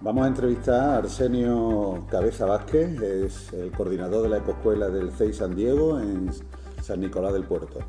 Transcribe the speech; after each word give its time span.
Vamos 0.00 0.24
a 0.24 0.28
entrevistar 0.28 0.80
a 0.80 0.96
Arsenio 0.98 2.06
Cabeza 2.08 2.46
Vázquez, 2.46 3.02
es 3.02 3.52
el 3.52 3.72
coordinador 3.72 4.22
de 4.22 4.28
la 4.28 4.38
ecoescuela 4.38 4.88
del 4.88 5.10
CEI 5.10 5.32
San 5.32 5.56
Diego 5.56 5.98
en 5.98 6.30
San 6.80 7.00
Nicolás 7.00 7.32
del 7.32 7.42
Puerto. 7.42 7.80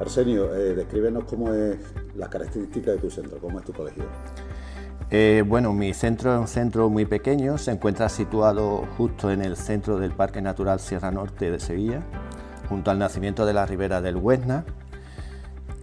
Arsenio, 0.00 0.54
eh, 0.54 0.74
descríbenos 0.74 1.24
cómo 1.24 1.52
es 1.52 1.76
las 2.16 2.30
características 2.30 2.94
de 2.94 3.00
tu 3.00 3.10
centro, 3.10 3.38
cómo 3.38 3.58
es 3.58 3.66
tu 3.66 3.74
colegio. 3.74 4.04
Eh, 5.10 5.44
bueno, 5.46 5.74
mi 5.74 5.92
centro 5.92 6.32
es 6.32 6.40
un 6.40 6.48
centro 6.48 6.88
muy 6.88 7.04
pequeño, 7.04 7.58
se 7.58 7.72
encuentra 7.72 8.08
situado 8.08 8.86
justo 8.96 9.30
en 9.30 9.42
el 9.42 9.54
centro 9.56 9.98
del 9.98 10.12
Parque 10.12 10.40
Natural 10.40 10.80
Sierra 10.80 11.10
Norte 11.10 11.50
de 11.50 11.60
Sevilla, 11.60 12.02
junto 12.70 12.90
al 12.90 12.98
nacimiento 12.98 13.44
de 13.44 13.52
la 13.52 13.66
ribera 13.66 14.00
del 14.00 14.16
Huesna. 14.16 14.64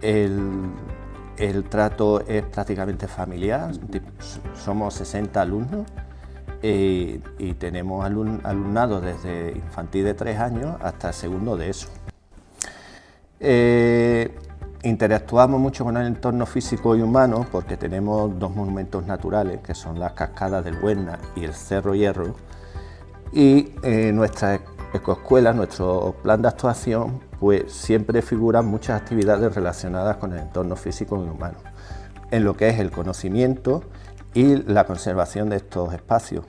El, 0.02 0.40
el 1.38 1.64
trato 1.64 2.20
es 2.26 2.44
prácticamente 2.44 3.06
familiar, 3.06 3.70
somos 4.54 4.94
60 4.94 5.40
alumnos 5.40 5.86
eh, 6.62 7.20
y 7.38 7.54
tenemos 7.54 8.04
alumnado 8.04 9.00
desde 9.00 9.52
infantil 9.52 10.04
de 10.04 10.14
3 10.14 10.38
años 10.38 10.76
hasta 10.80 11.12
segundo 11.12 11.56
de 11.56 11.70
eso. 11.70 11.88
Eh, 13.40 14.36
interactuamos 14.82 15.60
mucho 15.60 15.84
con 15.84 15.96
el 15.96 16.06
entorno 16.08 16.44
físico 16.44 16.96
y 16.96 17.02
humano 17.02 17.46
porque 17.50 17.76
tenemos 17.76 18.36
dos 18.38 18.54
monumentos 18.54 19.06
naturales 19.06 19.60
que 19.60 19.74
son 19.74 20.00
las 20.00 20.12
cascadas 20.12 20.64
del 20.64 20.82
Huerna 20.82 21.20
y 21.36 21.44
el 21.44 21.54
Cerro 21.54 21.94
Hierro 21.94 22.34
y 23.32 23.72
eh, 23.82 24.10
nuestra 24.12 24.60
ecoescuela, 24.92 25.52
nuestro 25.52 26.16
plan 26.22 26.42
de 26.42 26.48
actuación 26.48 27.27
pues 27.40 27.72
siempre 27.72 28.22
figuran 28.22 28.66
muchas 28.66 29.00
actividades 29.00 29.54
relacionadas 29.54 30.16
con 30.16 30.32
el 30.32 30.40
entorno 30.40 30.76
físico 30.76 31.22
y 31.24 31.28
humano, 31.28 31.58
en 32.30 32.44
lo 32.44 32.56
que 32.56 32.68
es 32.68 32.78
el 32.78 32.90
conocimiento 32.90 33.82
y 34.34 34.56
la 34.56 34.84
conservación 34.84 35.48
de 35.48 35.56
estos 35.56 35.92
espacios. 35.94 36.44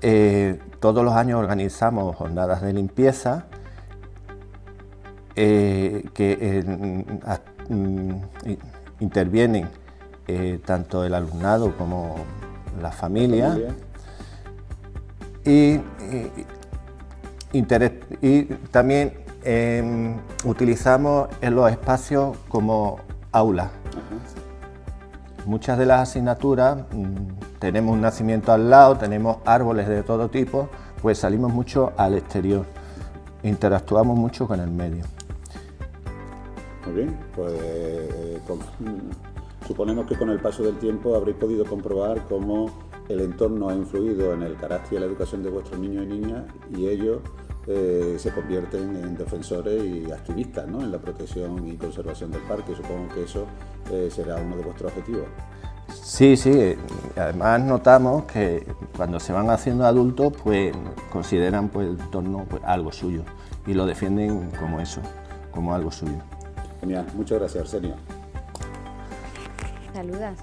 Eh, 0.00 0.58
todos 0.80 1.04
los 1.04 1.14
años 1.14 1.40
organizamos 1.40 2.14
jornadas 2.16 2.62
de 2.62 2.72
limpieza 2.72 3.46
eh, 5.36 6.04
que 6.12 6.62
mm, 7.68 8.14
intervienen 9.00 9.68
eh, 10.26 10.60
tanto 10.64 11.04
el 11.04 11.14
alumnado 11.14 11.76
como 11.76 12.16
la 12.80 12.92
familia. 12.92 13.58
Y, 15.44 15.78
y 17.52 18.44
también 18.70 19.23
Em, 19.46 20.16
utilizamos 20.46 21.28
los 21.42 21.70
espacios 21.70 22.34
como 22.48 23.00
aula. 23.30 23.70
Muchas 25.44 25.76
de 25.78 25.84
las 25.84 26.08
asignaturas 26.08 26.78
mm, 26.90 27.58
tenemos 27.58 27.92
un 27.92 28.00
nacimiento 28.00 28.52
al 28.52 28.70
lado, 28.70 28.96
tenemos 28.96 29.38
árboles 29.44 29.86
de 29.86 30.02
todo 30.02 30.30
tipo, 30.30 30.70
pues 31.02 31.18
salimos 31.18 31.52
mucho 31.52 31.92
al 31.98 32.14
exterior, 32.14 32.64
interactuamos 33.42 34.16
mucho 34.16 34.48
con 34.48 34.60
el 34.60 34.70
medio. 34.70 35.04
Muy 36.86 36.94
bien, 36.94 37.18
pues 37.36 37.52
eh, 37.54 38.40
mm, 38.78 39.66
suponemos 39.66 40.06
que 40.06 40.16
con 40.16 40.30
el 40.30 40.40
paso 40.40 40.62
del 40.62 40.78
tiempo 40.78 41.14
habréis 41.14 41.36
podido 41.36 41.66
comprobar 41.66 42.22
cómo 42.30 42.70
el 43.10 43.20
entorno 43.20 43.68
ha 43.68 43.74
influido 43.74 44.32
en 44.32 44.42
el 44.42 44.56
carácter 44.56 44.96
y 44.96 45.00
la 45.00 45.06
educación 45.06 45.42
de 45.42 45.50
vuestros 45.50 45.78
niños 45.78 46.04
y 46.04 46.06
niñas 46.06 46.44
y 46.74 46.88
ellos 46.88 47.18
eh, 47.66 48.16
se 48.18 48.30
convierten 48.32 48.96
en 48.96 49.16
defensores 49.16 49.82
y 49.82 50.10
activistas 50.10 50.66
en 50.66 50.90
la 50.90 50.98
protección 50.98 51.66
y 51.66 51.76
conservación 51.76 52.30
del 52.30 52.42
parque. 52.42 52.74
Supongo 52.74 53.08
que 53.14 53.24
eso 53.24 53.46
eh, 53.90 54.08
será 54.10 54.36
uno 54.36 54.56
de 54.56 54.62
vuestros 54.62 54.92
objetivos. 54.92 55.26
Sí, 55.92 56.36
sí. 56.36 56.76
Además 57.16 57.60
notamos 57.62 58.24
que 58.24 58.66
cuando 58.96 59.20
se 59.20 59.32
van 59.32 59.50
haciendo 59.50 59.84
adultos, 59.84 60.32
pues 60.42 60.74
consideran 61.10 61.68
pues, 61.68 61.88
el 61.88 62.00
entorno 62.00 62.46
pues, 62.48 62.62
algo 62.64 62.92
suyo 62.92 63.22
y 63.66 63.74
lo 63.74 63.86
defienden 63.86 64.50
como 64.58 64.80
eso, 64.80 65.00
como 65.52 65.74
algo 65.74 65.90
suyo. 65.90 66.18
Genial. 66.80 67.06
Muchas 67.14 67.38
gracias, 67.38 67.62
Arsenio. 67.62 67.94
Saludas. 69.94 70.38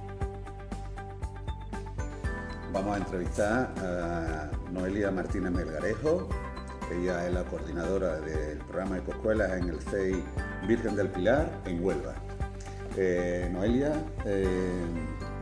Vamos 2.73 2.95
a 2.95 2.97
entrevistar 2.99 3.73
a 3.79 4.49
Noelia 4.71 5.11
Martínez 5.11 5.51
Melgarejo, 5.51 6.29
ella 6.91 7.25
es 7.25 7.33
la 7.33 7.43
coordinadora 7.43 8.19
del 8.19 8.57
programa 8.59 8.97
Ecoescuelas 8.97 9.51
en 9.53 9.69
el 9.69 9.79
CEI 9.79 10.23
Virgen 10.67 10.95
del 10.95 11.09
Pilar, 11.09 11.61
en 11.65 11.83
Huelva. 11.83 12.15
Eh, 12.97 13.49
Noelia, 13.51 13.93
eh, 14.25 14.45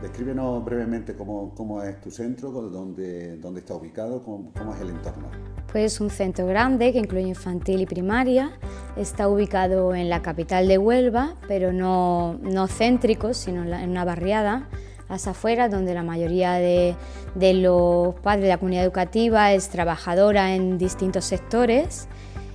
descríbenos 0.00 0.64
brevemente 0.64 1.14
cómo, 1.14 1.82
es 1.82 2.00
tu 2.00 2.10
centro, 2.10 2.50
dónde, 2.50 3.36
dónde 3.38 3.60
está 3.60 3.74
ubicado, 3.74 4.22
cómo, 4.22 4.52
es 4.74 4.80
el 4.80 4.90
entorno. 4.90 5.28
Pues 5.72 5.94
es 5.94 6.00
un 6.00 6.10
centro 6.10 6.46
grande 6.46 6.92
que 6.92 6.98
incluye 6.98 7.26
infantil 7.26 7.80
y 7.80 7.86
primaria. 7.86 8.52
Está 8.96 9.28
ubicado 9.28 9.94
en 9.94 10.08
la 10.08 10.22
capital 10.22 10.68
de 10.68 10.78
Huelva, 10.78 11.36
pero 11.48 11.72
no, 11.72 12.38
no 12.42 12.66
céntrico, 12.68 13.34
sino 13.34 13.64
en 13.64 13.90
una 13.90 14.04
barriada 14.04 14.68
las 15.10 15.26
afueras, 15.26 15.70
donde 15.70 15.92
la 15.92 16.04
mayoría 16.04 16.52
de, 16.54 16.94
los 17.34 18.14
padres 18.20 18.44
de 18.44 18.48
la 18.48 18.58
comunidad 18.58 18.84
educativa 18.84 19.52
es 19.52 19.68
trabajadora 19.68 20.54
en 20.54 20.78
distintos 20.78 21.24
sectores 21.24 22.08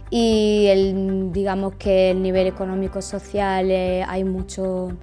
y 0.10 0.68
el, 0.68 1.32
digamos 1.34 1.76
que 1.76 2.12
el 2.12 2.22
nivel 2.22 2.48
económico-social 2.48 3.70
eh, 3.70 4.06
hay 4.08 4.24
mucho, 4.24 4.94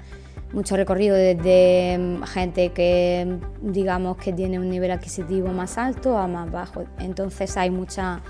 mucho 0.52 0.76
recorrido 0.76 1.14
desde 1.14 1.98
mm, 1.98 2.22
gente 2.22 2.70
que 2.70 3.38
digamos 3.60 4.16
que 4.16 4.32
tiene 4.32 4.58
un 4.58 4.70
nivel 4.70 4.90
adquisitivo 4.90 5.48
más 5.48 5.76
alto 5.76 6.16
a 6.16 6.26
más 6.26 6.50
bajo. 6.50 6.84
Entonces 7.00 7.56
hay 7.58 7.70
mucha 7.70 8.22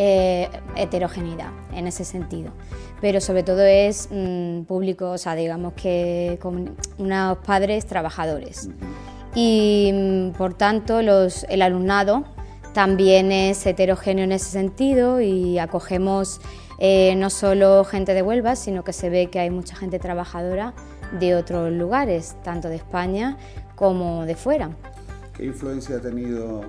eh, 0.00 0.48
heterogeneidad 0.76 1.50
en 1.74 1.88
ese 1.88 2.04
sentido 2.04 2.52
pero 3.00 3.20
sobre 3.20 3.42
todo 3.42 3.62
es 3.62 4.08
mm, 4.10 4.62
público, 4.62 5.10
o 5.12 5.18
sea, 5.18 5.34
digamos 5.34 5.74
que 5.74 6.38
con 6.40 6.76
unos 6.98 7.38
padres 7.38 7.86
trabajadores. 7.86 8.68
Y 9.34 9.90
mm, 9.92 10.30
por 10.32 10.54
tanto 10.54 11.00
el 11.00 11.62
alumnado 11.62 12.24
también 12.72 13.32
es 13.32 13.64
heterogéneo 13.66 14.24
en 14.24 14.32
ese 14.32 14.50
sentido 14.50 15.20
y 15.20 15.58
acogemos 15.58 16.40
eh, 16.78 17.14
no 17.16 17.30
solo 17.30 17.84
gente 17.84 18.14
de 18.14 18.22
Huelva, 18.22 18.56
sino 18.56 18.84
que 18.84 18.92
se 18.92 19.10
ve 19.10 19.28
que 19.28 19.40
hay 19.40 19.50
mucha 19.50 19.74
gente 19.76 19.98
trabajadora 19.98 20.74
de 21.18 21.34
otros 21.34 21.72
lugares, 21.72 22.36
tanto 22.44 22.68
de 22.68 22.76
España 22.76 23.36
como 23.74 24.26
de 24.26 24.34
fuera. 24.34 24.70
¿Qué 25.34 25.46
influencia 25.46 25.96
ha 25.96 26.00
tenido 26.00 26.64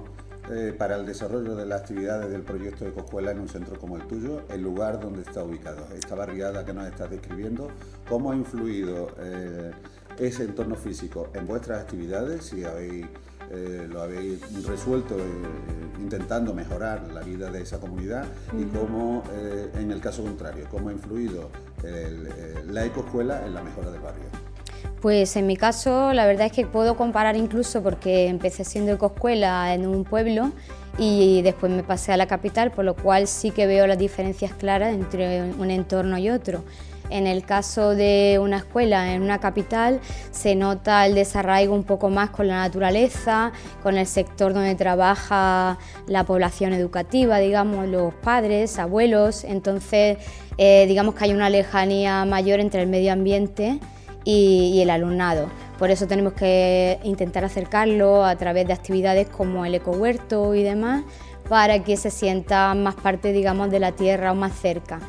eh, 0.49 0.73
para 0.75 0.95
el 0.95 1.05
desarrollo 1.05 1.55
de 1.55 1.65
las 1.65 1.81
actividades 1.81 2.31
del 2.31 2.41
proyecto 2.41 2.83
de 2.83 2.89
Ecoescuela 2.89 3.31
en 3.31 3.39
un 3.39 3.47
centro 3.47 3.77
como 3.77 3.97
el 3.97 4.07
tuyo, 4.07 4.41
el 4.49 4.61
lugar 4.61 4.99
donde 4.99 5.21
está 5.21 5.43
ubicado, 5.43 5.85
esta 5.95 6.15
barriada 6.15 6.65
que 6.65 6.73
nos 6.73 6.87
estás 6.87 7.09
describiendo, 7.09 7.69
cómo 8.07 8.31
ha 8.31 8.35
influido 8.35 9.11
eh, 9.19 9.71
ese 10.17 10.45
entorno 10.45 10.75
físico 10.75 11.29
en 11.33 11.45
vuestras 11.45 11.81
actividades, 11.81 12.45
si 12.45 12.63
habéis, 12.63 13.05
eh, 13.51 13.87
lo 13.87 14.01
habéis 14.01 14.41
resuelto 14.65 15.17
intentando 15.99 16.53
mejorar 16.53 17.11
la 17.11 17.21
vida 17.21 17.51
de 17.51 17.61
esa 17.61 17.79
comunidad 17.79 18.25
y 18.57 18.63
cómo, 18.65 19.23
en 19.75 19.91
el 19.91 20.01
caso 20.01 20.23
contrario, 20.23 20.65
cómo 20.71 20.89
ha 20.89 20.93
influido 20.93 21.49
la 22.67 22.85
ecoescuela 22.85 23.45
en 23.45 23.53
la 23.53 23.61
mejora 23.61 23.91
del 23.91 24.01
barrio. 24.01 24.48
Pues 25.01 25.35
en 25.37 25.47
mi 25.47 25.55
caso 25.55 26.11
la 26.13 26.25
verdad 26.25 26.47
es 26.47 26.51
que 26.51 26.65
puedo 26.65 26.97
comparar 26.97 27.37
incluso 27.37 27.81
porque 27.81 28.27
empecé 28.27 28.65
siendo 28.65 28.91
ecoescuela 28.91 29.73
en 29.73 29.87
un 29.87 30.03
pueblo 30.03 30.51
y 30.97 31.41
después 31.41 31.71
me 31.71 31.83
pasé 31.83 32.11
a 32.11 32.17
la 32.17 32.27
capital, 32.27 32.71
por 32.71 32.83
lo 32.83 32.95
cual 32.95 33.27
sí 33.27 33.51
que 33.51 33.65
veo 33.65 33.87
las 33.87 33.97
diferencias 33.97 34.53
claras 34.53 34.93
entre 34.93 35.53
un 35.53 35.71
entorno 35.71 36.17
y 36.17 36.29
otro. 36.29 36.63
En 37.09 37.25
el 37.25 37.43
caso 37.43 37.95
de 37.95 38.39
una 38.39 38.57
escuela 38.57 39.13
en 39.13 39.23
una 39.23 39.39
capital 39.39 39.99
se 40.31 40.55
nota 40.55 41.05
el 41.07 41.15
desarraigo 41.15 41.73
un 41.73 41.83
poco 41.83 42.09
más 42.09 42.29
con 42.29 42.47
la 42.47 42.59
naturaleza, 42.59 43.51
con 43.81 43.97
el 43.97 44.05
sector 44.05 44.53
donde 44.53 44.75
trabaja 44.75 45.79
la 46.05 46.23
población 46.25 46.73
educativa, 46.73 47.39
digamos, 47.39 47.87
los 47.87 48.13
padres, 48.13 48.77
abuelos, 48.77 49.43
entonces 49.43 50.17
eh, 50.57 50.85
digamos 50.87 51.15
que 51.15 51.23
hay 51.23 51.33
una 51.33 51.49
lejanía 51.49 52.25
mayor 52.25 52.59
entre 52.59 52.83
el 52.83 52.87
medio 52.87 53.11
ambiente 53.11 53.79
y, 54.23 54.79
el 54.81 54.89
alumnado. 54.89 55.49
Por 55.77 55.91
eso 55.91 56.07
tenemos 56.07 56.33
que 56.33 56.99
intentar 57.03 57.45
acercarlo 57.45 58.25
a 58.25 58.35
través 58.35 58.67
de 58.67 58.73
actividades 58.73 59.27
como 59.29 59.65
el 59.65 59.75
ecohuerto 59.75 60.53
y 60.55 60.63
demás, 60.63 61.03
para 61.47 61.83
que 61.83 61.97
se 61.97 62.11
sienta 62.11 62.73
más 62.75 62.95
parte, 62.95 63.31
digamos, 63.31 63.71
de 63.71 63.79
la 63.79 63.93
tierra 63.93 64.31
o 64.31 64.35
más 64.35 64.53
cerca. 64.53 64.99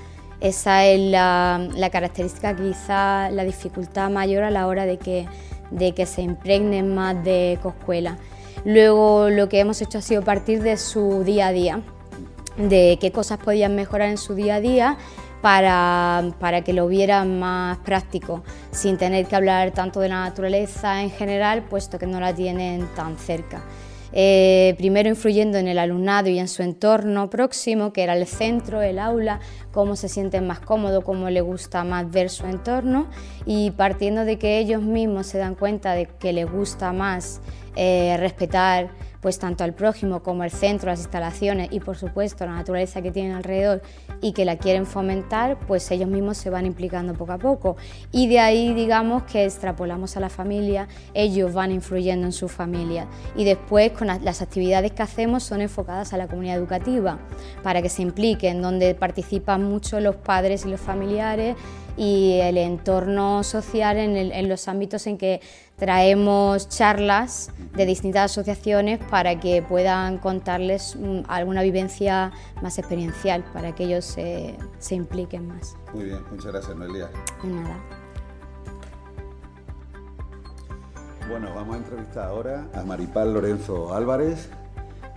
Esa 0.41 0.87
es 0.87 1.01
la, 1.01 1.91
característica, 1.93 2.57
quizá 2.57 3.31
la 3.31 3.45
dificultad 3.45 4.11
mayor 4.11 4.43
a 4.45 4.51
la 4.51 4.67
hora 4.67 4.87
de 4.87 4.97
que, 4.97 5.27
de 5.71 5.93
que 5.93 6.07
se 6.07 6.23
impregnen 6.23 6.95
más 6.95 7.23
de 7.23 7.55
ecoescuela. 7.55 8.17
Luego 8.65 9.29
lo 9.29 9.49
que 9.49 9.61
hemos 9.61 9.83
hecho 9.83 9.99
ha 9.99 10.03
sido 10.03 10.23
partir 10.23 10.63
de 10.63 10.77
su 10.77 11.25
día 11.25 11.49
a 11.49 11.53
día, 11.53 11.83
de 12.57 12.99
qué 13.01 13.13
cosas 13.13 13.39
podían 13.39 13.75
mejorar 13.75 14.09
en 14.09 14.19
su 14.19 14.35
día 14.35 14.57
a 14.57 14.61
día 14.61 14.99
para, 15.41 16.23
para, 16.39 16.63
que 16.63 16.73
lo 16.73 16.87
viera 16.89 17.25
más 17.25 17.79
práctico, 17.79 18.43
sin 18.71 18.97
tener 18.99 19.27
que 19.27 19.37
hablar 19.37 19.71
tanto 19.73 20.01
de 20.01 20.09
la 20.09 20.25
naturaleza 20.25 21.03
en 21.03 21.11
general, 21.11 21.65
puesto 21.65 21.99
que 21.99 22.07
no 22.07 22.21
la 22.21 22.35
tienen 22.35 22.87
tan 22.95 23.17
cerca. 23.17 23.63
eh, 24.13 24.75
primero 24.77 25.09
influyendo 25.09 25.59
en 25.59 25.69
el 25.69 25.79
alumnado 25.79 26.29
y 26.29 26.39
en 26.39 26.49
su 26.49 26.63
entorno 26.63 27.31
próximo, 27.31 27.93
que 27.93 28.03
era 28.03 28.17
el 28.17 28.27
centro, 28.27 28.83
el 28.83 28.99
aula, 28.99 29.39
cómo 29.73 29.95
se 29.95 30.09
sienten 30.09 30.47
más 30.47 30.59
cómodos, 30.61 31.05
cómo 31.05 31.31
les 31.31 31.45
gusta 31.45 31.85
más 31.85 32.11
ver 32.11 32.29
su 32.29 32.45
entorno 32.47 33.07
y 33.47 33.71
partiendo 33.71 34.25
de 34.25 34.37
que 34.37 34.59
ellos 34.59 34.83
mismos 34.83 35.29
se 35.29 35.39
dan 35.39 35.55
cuenta 35.55 35.93
de 35.93 36.07
que 36.07 36.33
les 36.33 36.51
gusta 36.51 36.93
más 36.93 37.41
eh, 37.77 38.17
respetar 38.19 38.91
pues 39.21 39.39
tanto 39.39 39.65
al 39.65 39.75
prójimo 39.75 40.23
como 40.23 40.45
el 40.45 40.51
centro, 40.51 40.91
las 40.91 41.01
instalaciones 41.01 41.69
y 41.71 41.81
por 41.81 41.97
supuesto 41.97 42.47
la 42.47 42.53
naturaleza 42.53 43.03
que 43.03 43.13
tienen 43.13 43.33
alrededor 43.33 43.83
y 44.23 44.33
que 44.33 44.45
la 44.45 44.57
quieren 44.57 44.87
fomentar, 44.87 45.59
pues 45.67 45.91
ellos 45.91 46.09
mismos 46.09 46.39
se 46.39 46.51
van 46.51 46.67
implicando 46.67 47.15
poco 47.15 47.33
a 47.33 47.39
poco. 47.39 47.77
Y 48.13 48.29
de 48.29 48.41
ahí 48.41 48.75
digamos 48.75 49.25
que 49.25 49.45
extrapolamos 49.45 50.17
a 50.17 50.21
la 50.21 50.31
familia, 50.31 50.89
ellos 51.15 51.53
van 51.53 51.71
influyendo 51.73 52.27
en 52.27 52.33
su 52.33 52.49
familia 52.49 53.07
y 53.37 53.45
después 53.45 53.93
con 53.93 54.07
las 54.07 54.43
actividades 54.43 54.93
que 54.93 55.03
hacemos 55.03 55.43
son 55.43 55.61
enfocadas 55.61 56.13
a 56.13 56.17
la 56.17 56.27
comunidad 56.27 56.57
educativa 56.57 57.19
para 57.63 57.83
que 57.83 57.89
se 57.89 58.03
impliquen, 58.03 58.63
donde 58.63 58.95
participan 58.95 59.65
mucho 59.65 60.01
los 60.01 60.17
padres 60.17 60.65
y 60.65 60.71
los 60.71 60.81
familiares 60.81 61.57
y 62.01 62.41
el 62.41 62.57
entorno 62.57 63.45
social 63.45 63.99
en, 63.99 64.49
los 64.49 64.69
ámbitos 64.69 65.07
en 65.07 65.19
que 65.19 65.43
traemos 65.77 66.67
charlas 66.71 67.51
de 67.77 67.85
distintas 67.85 68.33
asociaciones 68.33 68.99
para 69.11 69.39
que 69.39 69.61
puedan 69.61 70.17
contarles 70.17 70.97
mm, 70.97 71.25
alguna 71.29 71.61
vivencia 71.61 72.33
más 72.63 72.79
experiencial, 72.79 73.45
para 73.53 73.75
que 73.75 73.85
ellos 73.85 74.07
se, 74.07 74.57
se 74.79 74.95
impliquen 74.95 75.47
más. 75.49 75.77
Muy 75.93 76.05
bien, 76.05 76.21
muchas 76.31 76.53
gracias 76.53 76.75
Noelia. 76.75 77.11
De 77.43 77.51
nada. 77.51 77.77
Bueno, 81.29 81.55
vamos 81.55 81.75
a 81.75 81.79
entrevistar 81.81 82.29
ahora 82.29 82.67
a 82.73 82.83
Maripal 82.83 83.35
Lorenzo 83.35 83.95
Álvarez. 83.95 84.49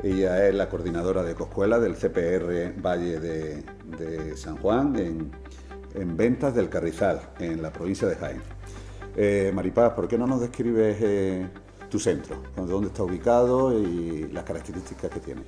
Ella 0.04 0.50
es 0.50 0.54
la 0.54 0.68
coordinadora 0.68 1.24
de 1.24 1.34
Coscuela 1.34 1.80
del 1.80 1.96
CPR 1.96 2.74
Valle 2.82 3.22
de, 3.22 3.64
de 3.98 4.36
San 4.36 4.58
Juan 4.58 4.98
en 4.98 5.32
en 5.95 6.18
ventas 6.18 6.54
del 6.54 6.69
Carrizal, 6.69 7.22
en 7.40 7.62
la 7.62 7.72
provincia 7.72 8.07
de 8.07 8.16
Jaén. 8.16 8.42
Eh, 9.16 9.51
Maripaz, 9.54 9.94
¿por 9.94 10.07
qué 10.07 10.18
no 10.18 10.25
nos 10.25 10.42
describes 10.42 10.98
eh, 11.01 11.48
tu 11.90 12.00
centro? 12.00 12.38
¿Dónde 12.56 12.88
está 12.88 13.04
ubicado 13.04 13.78
y 13.78 14.28
las 14.31 14.44
características 14.44 15.10
que 15.10 15.19
tiene? 15.19 15.42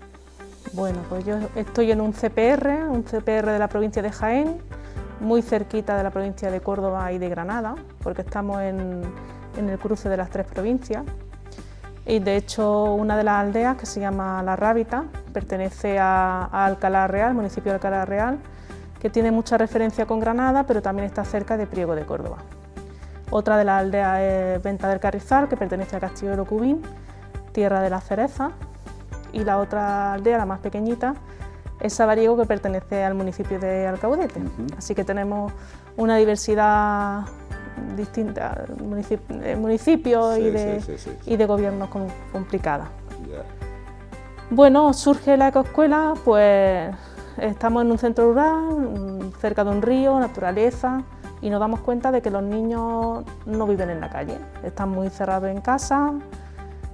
Bueno, 0.74 1.00
pues 1.09 1.25
yo 1.25 1.38
estoy 1.56 1.92
en 1.92 2.01
un 2.01 2.12
CPR, 2.12 2.88
un 2.89 3.03
CPR 3.03 3.51
de 3.51 3.59
la 3.59 3.68
provincia 3.68 4.01
de 4.01 4.12
Jaén, 4.12 4.57
muy 5.19 5.42
cerquita 5.42 5.97
de 5.97 6.03
la 6.03 6.12
provincia 6.12 6.51
de 6.51 6.59
Córdoba 6.59 7.12
y 7.12 7.18
de 7.18 7.30
Granada, 7.30 7.75
porque 8.03 8.21
estamos 8.21 8.62
en, 8.62 9.01
el 9.57 9.80
cruce 9.80 10.09
de 10.09 10.18
las 10.18 10.30
tres 10.30 10.45
provincias. 10.45 11.03
Y 12.06 12.19
de 12.19 12.36
hecho, 12.36 12.94
una 12.94 13.18
de 13.18 13.24
las 13.24 13.41
aldeas, 13.41 13.77
que 13.77 13.88
se 13.88 14.00
llama 14.00 14.44
La 14.44 14.56
Rábita, 14.56 15.06
pertenece 15.33 15.98
a, 15.98 16.50
a 16.51 16.65
Alcalá 16.65 17.07
Real, 17.07 17.33
municipio 17.33 17.71
de 17.71 17.75
Alcalá 17.75 18.06
Real, 18.06 18.38
que 19.00 19.09
tiene 19.09 19.31
mucha 19.31 19.57
referencia 19.57 20.06
con 20.06 20.19
Granada, 20.19 20.65
pero 20.65 20.81
también 20.81 21.06
está 21.06 21.24
cerca 21.24 21.57
de 21.57 21.68
Priego 21.68 21.95
de 21.95 22.06
Córdoba. 22.06 22.38
Otra 23.30 23.57
de 23.57 23.65
las 23.65 23.81
aldeas 23.81 24.19
es 24.21 24.63
Venta 24.63 24.88
del 24.88 25.00
Carrizal, 25.00 25.47
que 25.47 25.57
pertenece 25.57 25.95
a 25.95 26.00
Castillo 26.00 26.31
de 26.31 26.38
Locubín, 26.38 26.81
Tierra 27.51 27.81
de 27.81 27.89
la 27.89 28.01
Cereza, 28.01 28.51
y 29.33 29.44
la 29.44 29.57
otra 29.57 30.13
aldea, 30.13 30.38
la 30.38 30.45
más 30.45 30.59
pequeñita, 30.59 31.15
es 31.80 31.94
Sabariego, 31.94 32.38
que 32.38 32.45
pertenece 32.45 33.03
al 33.03 33.15
municipio 33.15 33.59
de 33.59 33.88
Alcaudete. 33.88 34.42
Así 34.77 34.95
que 34.95 35.03
tenemos 35.03 35.51
una 35.98 36.15
diversidad 36.18 37.25
distinta, 37.98 38.65
de 38.69 39.56
municipios 39.57 40.38
y, 40.38 40.50
de, 40.50 40.81
y 41.25 41.36
de 41.36 41.45
gobiernos 41.45 41.89
complicada. 42.31 42.88
Bueno, 44.50 44.94
surge 44.94 45.36
la 45.36 45.50
ecoescuela, 45.50 46.13
pues 46.24 46.95
Estamos 47.38 47.84
en 47.84 47.92
un 47.92 47.98
centro 47.98 48.30
rural, 48.30 49.34
cerca 49.40 49.64
de 49.64 49.70
un 49.70 49.82
río, 49.82 50.18
naturaleza, 50.20 51.04
y 51.42 51.50
nos 51.50 51.60
damos 51.60 51.82
cuenta 51.82 52.12
de 52.12 52.22
que 52.22 52.30
los 52.30 52.42
niños 52.44 53.26
no 53.46 53.68
viven 53.68 53.90
en 53.90 54.00
la 54.00 54.10
calle, 54.10 54.38
están 54.64 54.90
muy 54.90 55.10
cerrados 55.10 55.50
en 55.50 55.60
casa. 55.60 56.14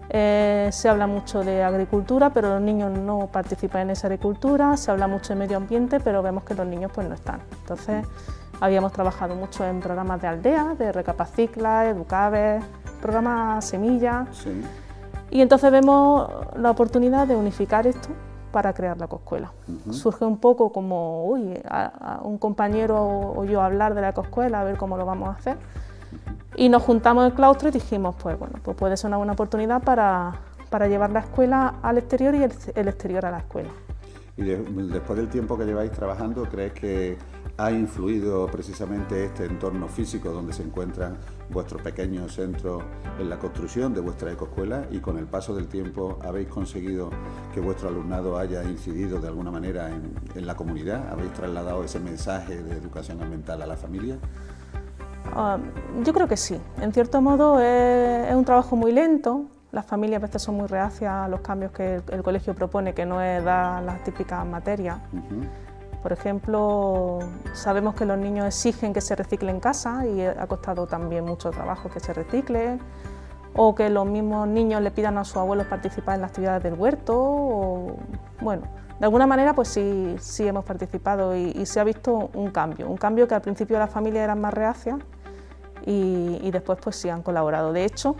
Eh, 0.10 0.68
se 0.74 0.90
habla 0.90 1.08
mucho 1.08 1.42
de 1.42 1.64
agricultura, 1.64 2.32
pero 2.32 2.50
los 2.50 2.62
niños 2.62 2.92
no 2.92 3.28
participan 3.32 3.84
en 3.84 3.90
esa 3.92 4.08
agricultura. 4.08 4.76
Se 4.76 4.92
habla 4.92 5.08
mucho 5.08 5.34
de 5.34 5.40
medio 5.40 5.56
ambiente, 5.56 6.02
pero 6.02 6.22
vemos 6.22 6.44
que 6.44 6.54
los 6.54 6.68
niños 6.68 6.92
pues, 6.94 7.08
no 7.08 7.16
están. 7.16 7.40
Entonces, 7.62 8.06
habíamos 8.60 8.92
trabajado 8.92 9.36
mucho 9.36 9.66
en 9.66 9.80
programas 9.80 10.22
de 10.22 10.28
aldea, 10.28 10.76
de 10.78 10.92
Recapacicla, 10.92 11.88
Educaves, 11.88 12.62
programas 13.00 13.64
Semilla. 13.64 14.26
Y 15.30 15.42
entonces 15.42 15.72
vemos 15.72 16.30
la 16.58 16.72
oportunidad 16.72 17.26
de 17.26 17.38
unificar 17.38 17.88
esto 17.88 18.10
para 18.51 18.74
crear 18.74 18.98
la 18.98 19.06
ecoescuela. 19.06 19.51
Surge 19.92 20.25
un 20.25 20.38
poco 20.38 20.71
como, 20.71 21.25
uy, 21.25 21.59
a, 21.68 22.19
un 22.24 22.38
compañero 22.38 22.98
o, 23.36 23.44
yo 23.45 23.62
hablar 23.62 23.95
de 23.95 24.01
la 24.01 24.09
ecoescuela, 24.09 24.62
a 24.62 24.63
ver 24.63 24.77
cómo 24.77 24.98
lo 24.98 25.06
vamos 25.06 25.30
a 25.30 25.31
hacer. 25.33 25.57
Y 26.56 26.69
nos 26.69 26.83
juntamos 26.83 27.24
en 27.24 27.31
el 27.31 27.33
claustro 27.36 27.69
y 27.69 27.71
dijimos, 27.71 28.15
pues 28.21 28.38
bueno, 28.38 28.59
pues 28.62 28.75
puede 28.75 28.98
ser 28.98 29.07
una 29.07 29.18
buena 29.18 29.33
oportunidad 29.33 29.81
para, 29.81 30.33
para 30.69 30.88
llevar 30.88 31.12
la 31.12 31.21
escuela 31.21 31.75
al 31.81 31.98
exterior 31.98 32.36
y 32.36 32.44
el, 32.44 32.88
exterior 32.88 33.25
a 33.25 33.31
la 33.31 33.39
escuela. 33.39 33.69
Y 34.38 34.44
después 34.44 35.18
del 35.18 35.30
tiempo 35.30 35.57
que 35.57 35.65
lleváis 35.65 35.92
trabajando, 35.92 36.44
¿crees 36.44 36.74
que 36.74 37.18
ha 37.62 37.72
influido 37.72 38.48
precisamente 38.48 39.25
este 39.25 39.46
entorno 39.46 39.88
físico 39.88 40.31
donde 40.31 40.52
se 40.52 40.63
encuentran 40.63 41.18
vuestro 41.52 41.78
pequeño 41.78 42.28
centro 42.28 42.81
en 43.19 43.30
la 43.30 43.38
construcción 43.38 43.94
de 43.94 44.02
vuestra 44.02 44.31
ecoescuela 44.31 44.88
y 44.90 44.98
con 44.98 45.19
el 45.19 45.25
paso 45.25 45.54
del 45.54 45.68
tiempo 45.68 46.18
habéis 46.24 46.48
conseguido 46.48 47.12
que 47.54 47.60
vuestro 47.60 47.90
alumnado 47.90 48.40
haya 48.40 48.63
incidido 48.63 49.19
de 49.19 49.28
alguna 49.28 49.52
manera 49.52 49.90
en, 49.90 50.48
la 50.48 50.56
comunidad? 50.56 51.08
¿Habéis 51.12 51.34
trasladado 51.34 51.84
ese 51.84 52.00
mensaje 52.00 52.63
de 52.63 52.72
educación 52.72 53.22
ambiental 53.22 53.62
a 53.62 53.68
la 53.68 53.78
familia? 53.78 54.18
Ah, 55.36 55.60
yo 56.04 56.14
creo 56.14 56.28
que 56.28 56.38
sí. 56.38 56.60
En 56.80 56.92
cierto 56.92 57.22
modo 57.22 57.60
es, 57.60 58.34
un 58.34 58.44
trabajo 58.44 58.75
muy 58.75 58.92
lento. 58.92 59.46
Las 59.72 59.86
familias 59.86 60.19
a 60.19 60.25
veces 60.25 60.42
son 60.42 60.56
muy 60.56 60.68
reacias 60.68 61.14
a 61.14 61.28
los 61.28 61.42
cambios 61.42 61.72
que 61.72 62.02
el, 62.12 62.24
colegio 62.24 62.56
propone, 62.56 62.96
que 62.96 63.06
no 63.06 63.22
es 63.22 63.44
dar 63.46 63.84
las 63.84 64.04
típicas 64.04 64.44
materias. 64.48 64.98
Por 66.01 66.13
ejemplo, 66.13 67.19
sabemos 67.53 67.94
que 67.95 68.06
los 68.06 68.18
niños 68.18 68.45
exigen 68.45 68.92
que 68.94 69.01
se 69.01 69.15
recicle 69.15 69.51
en 69.51 69.59
casa 69.59 70.06
y 70.07 70.21
ha 70.21 70.48
costado 70.48 70.88
también 70.88 71.25
mucho 71.25 71.51
trabajo 71.51 71.89
que 71.89 72.00
se 72.00 72.13
recicle, 72.13 72.80
o 73.53 73.75
que 73.75 73.89
los 73.89 74.06
mismos 74.06 74.48
niños 74.48 74.81
le 74.81 74.92
pidan 74.92 75.18
a 75.18 75.25
sus 75.25 75.38
abuelos 75.38 75.68
participar 75.68 76.15
en 76.15 76.21
las 76.21 76.30
actividades 76.30 76.63
del 76.63 76.74
huerto, 76.74 77.95
bueno, 78.40 78.64
de 78.99 79.06
alguna 79.06 79.28
manera 79.28 79.54
pues 79.54 79.68
sí, 79.68 80.16
sí 80.19 80.47
hemos 80.47 80.64
participado 80.64 81.35
y, 81.35 81.66
se 81.66 81.80
ha 81.80 81.83
visto 81.83 82.30
un 82.33 82.52
cambio, 82.52 82.87
un 82.87 82.97
cambio 82.97 83.28
que 83.28 83.35
al 83.35 83.42
principio 83.42 83.78
las 83.78 83.90
familias 83.90 84.23
eran 84.23 84.40
más 84.40 84.54
reacias 84.54 84.99
y, 85.85 86.49
después 86.52 86.80
pues 86.81 86.95
sí 86.95 87.09
han 87.09 87.21
colaborado. 87.21 87.73
De 87.73 87.83
hecho, 87.83 88.16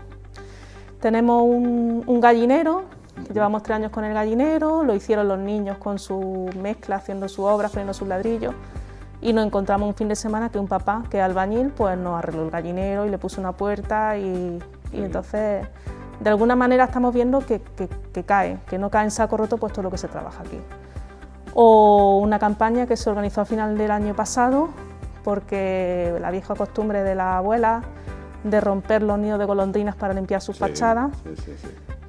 tenemos 1.00 1.42
un 1.44 2.20
gallinero 2.20 2.84
Llevamos 3.32 3.62
tres 3.62 3.76
años 3.76 3.92
con 3.92 4.04
el 4.04 4.14
gallinero, 4.14 4.82
lo 4.82 4.94
hicieron 4.94 5.28
los 5.28 5.38
niños 5.38 5.78
con 5.78 5.98
su 5.98 6.50
mezcla, 6.60 6.96
haciendo 6.96 7.28
su 7.28 7.44
obra, 7.44 7.68
poniendo 7.68 7.94
sus 7.94 8.08
ladrillos. 8.08 8.54
Y 9.20 9.32
nos 9.32 9.46
encontramos 9.46 9.88
un 9.88 9.94
fin 9.94 10.08
de 10.08 10.16
semana 10.16 10.48
que 10.48 10.58
un 10.58 10.66
papá, 10.66 11.04
que 11.08 11.18
es 11.18 11.22
albañil, 11.22 11.70
pues 11.70 11.96
nos 11.96 12.18
arregló 12.18 12.44
el 12.44 12.50
gallinero 12.50 13.06
y 13.06 13.10
le 13.10 13.18
puso 13.18 13.40
una 13.40 13.52
puerta 13.52 14.18
y, 14.18 14.58
entonces 14.92 15.66
de 16.20 16.30
alguna 16.30 16.56
manera 16.56 16.84
estamos 16.84 17.14
viendo 17.14 17.40
que, 17.40 17.60
que, 18.12 18.24
cae, 18.24 18.58
que 18.68 18.78
no 18.78 18.90
cae 18.90 19.04
en 19.04 19.10
saco 19.10 19.36
roto 19.36 19.56
puesto 19.56 19.82
lo 19.82 19.90
que 19.90 19.98
se 19.98 20.08
trabaja 20.08 20.42
aquí. 20.42 20.58
O 21.54 22.18
una 22.18 22.38
campaña 22.38 22.86
que 22.86 22.96
se 22.96 23.10
organizó 23.10 23.42
a 23.42 23.44
final 23.44 23.78
del 23.78 23.90
año 23.90 24.14
pasado 24.14 24.70
porque 25.22 26.16
la 26.20 26.30
vieja 26.30 26.54
costumbre 26.54 27.02
de 27.02 27.14
la 27.14 27.38
abuela 27.38 27.82
de 28.44 28.60
romper 28.60 29.02
los 29.02 29.18
nidos 29.18 29.38
de 29.38 29.44
golondrinas 29.44 29.94
para 29.94 30.14
limpiar 30.14 30.40
sus 30.40 30.58
fachadas 30.58 31.12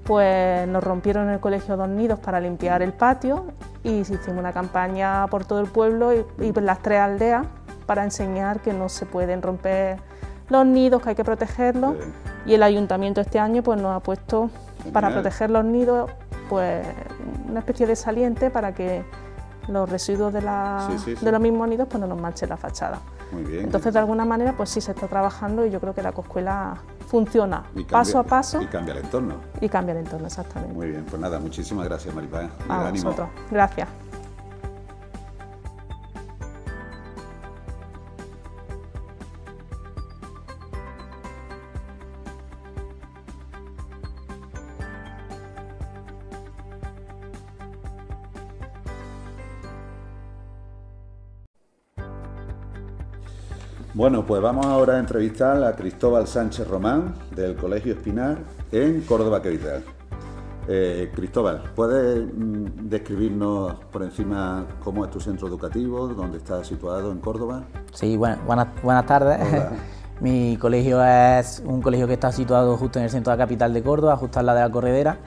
pues 0.04 0.68
nos 0.68 0.84
rompieron 0.84 1.28
en 1.28 1.36
el 1.36 1.40
colegio 1.40 1.78
dos 1.78 1.90
nidos 1.90 2.20
para 2.20 2.40
limpiar 2.40 2.82
el 2.82 2.94
patio 2.94 3.46
y 3.84 4.00
hicimos 4.00 4.38
una 4.38 4.52
campaña 4.52 5.28
por 5.28 5.46
todo 5.46 5.60
el 5.62 5.68
pueblo 5.68 6.14
y, 6.14 6.26
y 6.40 6.52
las 6.54 6.80
tres 6.80 7.00
aldeas 7.00 7.46
para 7.86 8.04
enseñar 8.04 8.60
que 8.60 8.74
no 8.74 8.90
se 8.90 9.06
pueden 9.06 9.42
romper 9.42 9.98
los 10.50 10.66
nidos, 10.66 11.02
que 11.02 11.10
hay 11.10 11.16
que 11.16 11.24
protegerlos. 11.24 11.96
Y 12.46 12.54
el 12.54 12.64
ayuntamiento 12.64 13.22
este 13.22 13.40
año 13.40 13.64
pues 13.64 13.82
nos 13.82 13.96
ha 13.96 14.00
puesto 14.02 14.50
para 14.92 15.10
proteger 15.10 15.50
los 15.50 15.64
nidos 15.64 16.12
pues 16.50 16.86
una 17.50 17.60
especie 17.60 17.88
de 17.88 17.96
saliente 17.96 18.50
para 18.50 18.74
que 18.74 19.06
los 19.70 19.90
residuos 19.90 20.34
de, 20.34 20.42
de 20.42 21.32
los 21.32 21.42
mismos 21.42 21.68
nidos 21.70 21.88
pues 21.90 22.02
no 22.02 22.08
nos 22.08 22.20
manchen 22.20 22.50
la 22.50 22.58
fachada. 22.58 23.00
Entonces 23.32 23.94
de 23.94 24.00
alguna 24.00 24.26
manera 24.26 24.54
pues 24.56 24.70
sí 24.70 24.82
se 24.82 24.92
está 24.92 25.08
trabajando 25.08 25.66
y 25.66 25.72
yo 25.72 25.80
creo 25.80 25.94
que 25.96 26.04
la 26.04 26.12
coscuela 26.12 26.78
funciona 27.14 27.64
paso 27.92 28.18
a 28.18 28.24
paso. 28.24 28.60
Y 28.60 28.66
cambia 28.66 28.96
el 28.96 29.02
entorno. 29.04 29.36
Y 29.62 29.70
cambia 29.70 29.92
el 29.92 30.00
entorno, 30.00 30.26
exactamente. 30.26 30.74
Muy 30.74 30.88
bien, 30.88 31.06
pues 31.08 31.22
nada, 31.22 31.38
muchísimas 31.38 31.86
gracias 31.86 32.16
Maripá. 32.16 32.50
A 32.68 32.90
vosotros, 32.90 33.30
gracias. 33.52 33.88
Bueno, 53.96 54.26
pues 54.26 54.42
vamos 54.42 54.66
ahora 54.66 54.96
a 54.96 55.00
entrevistar 55.00 55.64
a 55.64 55.76
Cristóbal 55.76 56.26
Sánchez 56.26 56.68
Román 56.68 57.14
del 57.36 57.56
Colegio 57.56 57.94
Espinar 57.94 58.40
en 58.72 59.02
Córdoba 59.02 59.40
Capital. 59.40 59.84
Eh, 60.68 61.12
Cristóbal, 61.14 61.62
¿puedes 61.76 62.26
mm, 62.26 62.90
describirnos 62.90 63.76
por 63.92 64.02
encima 64.02 64.66
cómo 64.84 65.06
es 65.06 65.12
tu 65.12 65.20
centro 65.20 65.48
educativo, 65.48 66.08
dónde 66.08 66.40
está 66.40 66.64
situado 66.64 67.12
en 67.12 67.20
Córdoba? 67.20 67.66
Sí, 67.92 68.18
buenas, 68.18 68.40
buenas 68.82 69.06
tardes. 69.06 69.40
Mi 70.22 70.58
colegio 70.58 71.04
es 71.06 71.62
un 71.64 71.80
colegio 71.84 72.08
que 72.08 72.14
está 72.14 72.32
situado 72.32 72.76
justo 72.78 72.98
en 72.98 73.06
el 73.06 73.12
centro 73.12 73.30
de 73.30 73.38
la 73.38 73.44
capital 73.44 73.76
de 73.76 73.84
Córdoba, 73.84 74.18
justo 74.18 74.40
al 74.40 74.48
lado 74.48 74.58
de 74.58 74.66
la 74.66 74.72
corredera. 74.72 75.18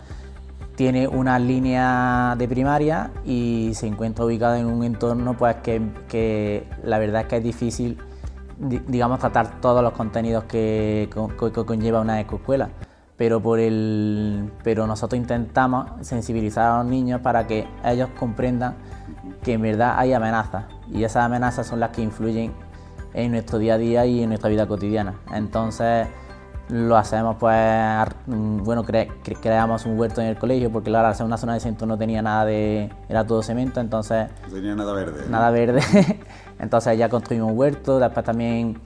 Tiene 0.75 1.07
una 1.07 1.39
línea 1.39 2.35
de 2.37 2.49
primaria 2.49 3.13
y 3.25 3.71
se 3.75 3.87
encuentra 3.87 4.25
ubicado 4.25 4.57
en 4.57 4.67
un 4.67 4.83
entorno 4.83 5.37
pues, 5.37 5.55
que, 5.63 6.69
la 6.83 6.99
verdad 6.99 7.23
es 7.23 7.27
que 7.29 7.37
es 7.37 7.45
difícil 7.45 7.99
digamos, 8.59 9.19
tratar 9.19 9.61
todos 9.61 9.83
los 9.83 9.93
contenidos 9.93 10.45
que, 10.45 11.09
conlleva 11.67 12.01
una 12.01 12.21
ecoescuela 12.21 12.71
pero, 13.17 13.41
por 13.41 13.59
el, 13.59 14.51
pero 14.63 14.87
nosotros 14.87 15.19
intentamos 15.19 15.87
sensibilizar 16.07 16.71
a 16.71 16.79
los 16.79 16.87
niños 16.87 17.21
para 17.23 17.47
que 17.47 17.67
ellos 17.85 18.11
comprendan 18.19 18.75
que 19.43 19.55
en 19.55 19.63
verdad 19.63 19.95
hay 19.97 20.13
amenazas 20.13 20.67
y 20.93 21.03
esas 21.03 21.25
amenazas 21.25 21.67
son 21.67 21.81
las 21.81 21.91
que 21.91 22.03
influyen 22.03 22.53
en 23.15 23.33
nuestro 23.33 23.59
día 23.59 23.75
a 23.75 23.79
día 23.79 24.05
y 24.05 24.23
en 24.23 24.29
nuestra 24.29 24.51
vida 24.51 24.67
cotidiana. 24.67 25.15
Entonces 25.33 26.07
lo 26.69 26.97
hacemos 26.97 27.37
pues, 27.37 28.07
bueno, 28.27 28.85
creamos 28.85 29.87
un 29.87 29.99
huerto 29.99 30.21
en 30.21 30.29
el 30.29 30.39
colegio 30.39 30.71
porque 30.71 30.91
claro, 30.91 31.15
ser 31.15 31.27
una 31.27 31.37
zona 31.37 31.55
de 31.55 31.61
centro 31.61 31.87
no 31.87 31.97
tenía 31.97 32.23
nada 32.23 32.45
de, 32.45 32.91
era 33.09 33.27
todo 33.27 33.43
cemento, 33.43 33.81
entonces... 33.81 34.29
No 34.49 34.55
tenía 34.55 34.75
nada 34.75 34.93
verde. 34.93 35.29
Nada 35.29 35.51
verde, 35.51 35.81
entonces 36.59 36.99
ya 36.99 37.09
construimos 37.09 37.53
un 37.53 37.59
huerto, 37.59 37.99
después 37.99 38.25
también 38.25 38.81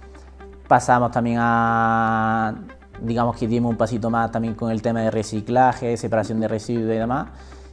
pasamos 0.68 1.10
también 1.10 1.38
a 1.40 2.54
digamos 3.02 3.36
que 3.36 3.46
dimos 3.46 3.70
un 3.70 3.76
pasito 3.76 4.10
más 4.10 4.30
también 4.30 4.54
con 4.54 4.70
el 4.70 4.82
tema 4.82 5.00
de 5.00 5.10
reciclaje, 5.10 5.96
separación 5.96 6.40
de 6.40 6.48
residuos 6.48 6.94
y 6.94 6.98
demás. 6.98 7.28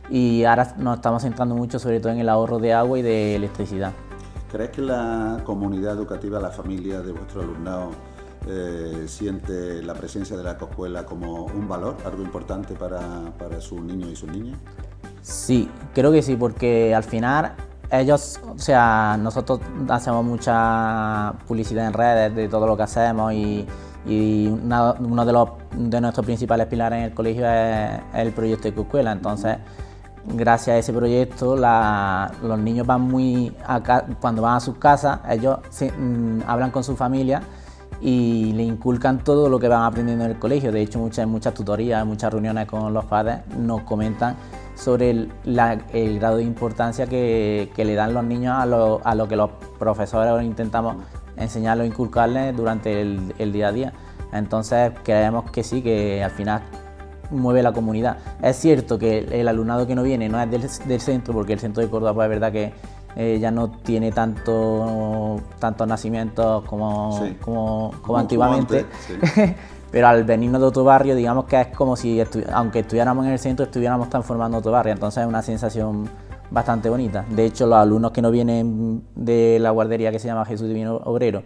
Y 0.09 0.45
ahora 0.45 0.73
nos 0.77 0.97
estamos 0.97 1.21
centrando 1.21 1.55
mucho 1.55 1.79
sobre 1.79 1.99
todo 1.99 2.13
en 2.13 2.19
el 2.19 2.29
ahorro 2.29 2.59
de 2.59 2.73
agua 2.73 2.97
y 2.99 3.01
de 3.01 3.35
electricidad. 3.35 3.91
¿Crees 4.49 4.69
que 4.69 4.81
la 4.81 5.41
comunidad 5.43 5.93
educativa, 5.93 6.39
la 6.39 6.49
familia 6.49 7.01
de 7.01 7.11
vuestro 7.11 7.41
alumnado, 7.41 7.91
eh, 8.49 9.05
siente 9.07 9.81
la 9.83 9.93
presencia 9.93 10.37
de 10.37 10.43
la 10.43 10.51
escuela 10.51 11.05
como 11.05 11.45
un 11.45 11.67
valor, 11.67 11.97
algo 12.05 12.23
importante 12.23 12.73
para, 12.75 13.31
para 13.37 13.59
sus 13.61 13.81
niños 13.81 14.09
y 14.11 14.15
sus 14.15 14.29
niñas? 14.29 14.57
Sí, 15.21 15.69
creo 15.93 16.11
que 16.11 16.21
sí, 16.21 16.35
porque 16.35 16.95
al 16.95 17.03
final 17.03 17.53
ellos, 17.91 18.39
o 18.47 18.57
sea, 18.57 19.17
nosotros 19.19 19.59
hacemos 19.89 20.23
mucha 20.23 21.33
publicidad 21.47 21.87
en 21.87 21.93
redes 21.93 22.35
de 22.35 22.47
todo 22.47 22.67
lo 22.67 22.75
que 22.75 22.83
hacemos 22.83 23.33
y, 23.33 23.67
uno 24.05 25.25
de, 25.25 25.33
los, 25.33 25.49
de 25.75 25.99
nuestros 25.99 26.25
principales 26.25 26.67
pilares 26.67 26.99
en 26.99 27.03
el 27.05 27.13
colegio 27.13 27.45
es, 27.45 27.99
el 28.13 28.31
proyecto 28.31 28.71
de 28.71 28.81
escuela. 28.81 29.11
Entonces, 29.11 29.57
gracias 30.25 30.75
a 30.75 30.77
ese 30.77 30.93
proyecto, 30.93 31.57
los 31.57 32.59
niños 32.59 32.87
van 32.87 33.01
muy, 33.01 33.53
cuando 34.21 34.41
van 34.41 34.55
a 34.55 34.59
sus 34.61 34.77
casas, 34.77 35.19
ellos 35.29 35.59
mm, 35.97 36.41
hablan 36.47 36.71
con 36.71 36.83
su 36.85 36.95
familia 36.95 37.41
y 38.01 38.53
le 38.53 38.63
inculcan 38.63 39.23
todo 39.23 39.49
lo 39.49 39.59
que 39.59 39.67
van 39.67 39.83
aprendiendo 39.83 40.25
en 40.25 40.31
el 40.31 40.39
colegio. 40.39 40.71
De 40.71 40.81
hecho, 40.81 40.99
muchas, 40.99 41.27
muchas 41.27 41.53
tutorías, 41.53 42.05
muchas 42.05 42.31
reuniones 42.31 42.67
con 42.67 42.93
los 42.93 43.05
padres 43.05 43.39
nos 43.57 43.81
comentan 43.81 44.35
sobre 44.75 45.09
el, 45.11 46.19
grado 46.19 46.37
de 46.37 46.43
importancia 46.43 47.07
que, 47.07 47.69
le 47.75 47.95
dan 47.95 48.13
los 48.13 48.23
niños 48.23 48.55
a 48.57 48.65
lo, 48.65 49.01
a 49.03 49.15
lo 49.15 49.27
que 49.27 49.35
los 49.35 49.49
profesores 49.79 50.45
intentamos 50.45 50.97
enseñarlo, 51.37 51.85
inculcarles 51.85 52.55
durante 52.55 53.01
el, 53.01 53.51
día 53.51 53.69
a 53.69 53.71
día. 53.71 53.93
Entonces 54.33 54.91
creemos 55.03 55.49
que 55.51 55.63
sí, 55.63 55.81
que 55.81 56.23
al 56.23 56.31
final 56.31 56.61
mueve 57.31 57.63
la 57.63 57.71
comunidad. 57.71 58.17
Es 58.41 58.57
cierto 58.57 58.97
que 58.99 59.19
el 59.19 59.47
alumnado 59.47 59.87
que 59.87 59.95
no 59.95 60.03
viene 60.03 60.29
no 60.29 60.41
es 60.41 60.49
del, 60.87 61.01
centro, 61.01 61.33
porque 61.33 61.53
el 61.53 61.59
centro 61.59 61.83
de 61.83 61.89
Córdoba 61.89 62.25
es 62.25 62.29
verdad 62.29 62.51
que 62.51 62.73
eh, 63.15 63.39
ya 63.39 63.51
no 63.51 63.69
tiene 63.69 64.11
tanto, 64.11 65.41
tantos 65.59 65.87
nacimientos 65.87 66.63
como, 66.65 67.19
como, 67.41 68.17
antiguamente. 68.17 68.85
Pero 69.91 70.07
al 70.07 70.25
venirnos 70.25 70.59
de 70.59 70.67
otro 70.67 70.83
barrio, 70.83 71.15
digamos 71.15 71.45
que 71.45 71.61
es 71.61 71.67
como 71.67 71.95
si, 71.95 72.21
aunque 72.51 72.79
estuviéramos 72.79 73.25
en 73.25 73.31
el 73.31 73.39
centro, 73.39 73.65
estuviéramos 73.65 74.09
transformando 74.09 74.57
otro 74.57 74.71
barrio. 74.71 74.93
Entonces 74.93 75.23
es 75.23 75.27
una 75.27 75.41
sensación 75.41 76.09
bastante 76.51 76.89
bonita. 76.89 77.25
De 77.29 77.45
hecho, 77.45 77.67
los 77.67 77.77
alumnos 77.77 78.11
que 78.11 78.21
no 78.21 78.29
vienen 78.29 79.03
de 79.15 79.57
la 79.59 79.71
guardería 79.71 80.11
que 80.11 80.19
se 80.19 80.27
llama 80.27 80.45
Jesús 80.45 80.67
Divino 80.67 80.97
Obrero 80.97 81.43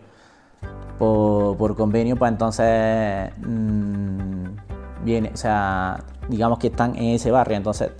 por, 0.98 1.75
convenio, 1.75 2.15
pues 2.15 2.32
entonces 2.32 3.32
mmm, 3.38 4.46
viene, 5.03 5.32
o 5.34 5.38
sea, 5.38 6.03
digamos 6.32 6.58
que 6.60 6.68
están 6.68 6.96
en 6.96 7.16
ese 7.16 7.30
barrio, 7.30 7.58
entonces 7.58 7.92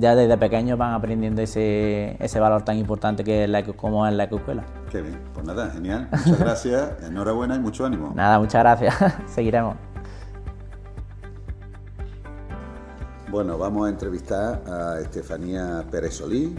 ya 0.00 0.14
desde 0.14 0.36
pequeños 0.38 0.78
van 0.78 0.94
aprendiendo 0.94 1.42
ese, 1.42 2.16
ese 2.18 2.40
valor 2.40 2.62
tan 2.62 2.78
importante 2.78 3.22
que 3.22 3.44
es 3.44 3.50
la, 3.50 3.62
como 3.62 4.06
es 4.06 4.14
la 4.14 4.24
escuela. 4.24 4.64
Qué 4.90 5.02
bien, 5.02 5.20
pues 5.34 5.46
nada, 5.46 5.70
genial, 5.70 6.08
muchas 6.10 6.38
gracias, 6.40 7.02
enhorabuena 7.02 7.56
y 7.56 7.60
mucho 7.60 7.84
ánimo. 7.84 8.12
Nada, 8.14 8.38
muchas 8.38 8.62
gracias, 8.62 8.94
seguiremos. 9.26 9.76
Bueno, 13.30 13.58
vamos 13.58 13.86
a 13.86 13.90
entrevistar 13.90 14.62
a 14.66 15.00
Estefanía 15.00 15.84
Pérez 15.90 16.14
Solí, 16.14 16.54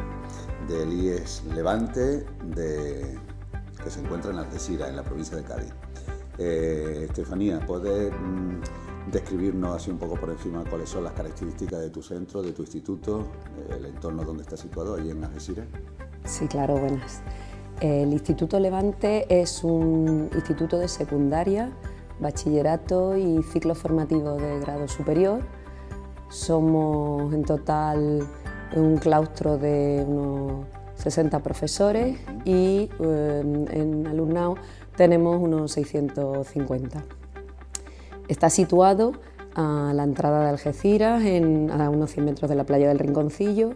del 0.68 0.94
IES 0.94 1.44
Levante, 1.56 2.26
que 2.54 3.90
se 3.90 4.02
encuentra 4.02 4.32
en 4.32 4.40
Algeciras, 4.40 4.90
en 4.90 4.96
la 4.98 5.04
provincia 5.04 5.38
de 5.38 5.44
Cádiz. 5.44 5.74
Eh, 6.38 7.06
Estefanía, 7.08 7.60
¿puedes 7.66 8.12
mm, 8.12 8.60
describirnos 9.12 9.76
así 9.76 9.92
un 9.92 9.98
poco 9.98 10.16
por 10.16 10.30
encima 10.30 10.64
cuáles 10.70 10.90
son 10.90 11.04
las 11.04 11.14
características 11.14 11.80
de 11.80 11.90
tu 11.90 12.02
centro, 12.02 12.42
de 12.42 12.52
tu 12.52 12.64
instituto, 12.64 13.26
el 13.70 13.86
entorno 13.86 14.24
donde 14.24 14.44
está 14.44 14.58
situado, 14.58 14.96
allí 14.96 15.12
en 15.12 15.24
Algeciras? 15.24 15.68
Sí, 16.26 16.48
claro, 16.48 16.78
buenas. 16.78 17.22
El 17.82 18.14
Instituto 18.14 18.60
Levante 18.60 19.26
es 19.30 19.64
un 19.64 20.30
instituto 20.34 20.80
de 20.80 20.88
secundaria, 20.88 21.72
bachillerato 22.20 23.18
y 23.18 23.44
ciclo 23.44 23.76
formativo 23.76 24.34
de 24.34 24.60
grado 24.62 24.88
superior 24.88 25.44
somos 26.30 27.34
en 27.34 27.44
total 27.44 28.28
un 28.76 28.98
claustro 28.98 29.58
de 29.58 30.04
unos 30.08 30.66
60 30.96 31.40
profesores 31.40 32.18
y 32.44 32.90
em, 33.00 33.66
en 33.70 34.08
alumnado 34.08 34.56
tenemos 34.98 35.42
unos 35.42 35.72
650. 35.74 37.04
Está 38.28 38.50
situado 38.50 39.14
a 39.56 39.92
la 39.94 40.04
entrada 40.04 40.44
de 40.44 40.50
Algeciras, 40.50 41.24
a 41.24 41.90
unos 41.90 42.12
100 42.12 42.26
metros 42.26 42.50
de 42.50 42.56
la 42.56 42.64
playa 42.64 42.88
del 42.88 43.00
Rinconcillo, 43.00 43.74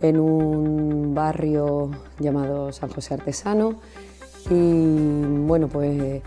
en 0.00 0.18
un 0.18 1.14
barrio 1.14 1.90
llamado 2.18 2.72
San 2.72 2.90
José 2.90 3.14
Artesano. 3.14 3.76
Y 4.50 5.44
bueno, 5.46 5.68
pues 5.68 6.22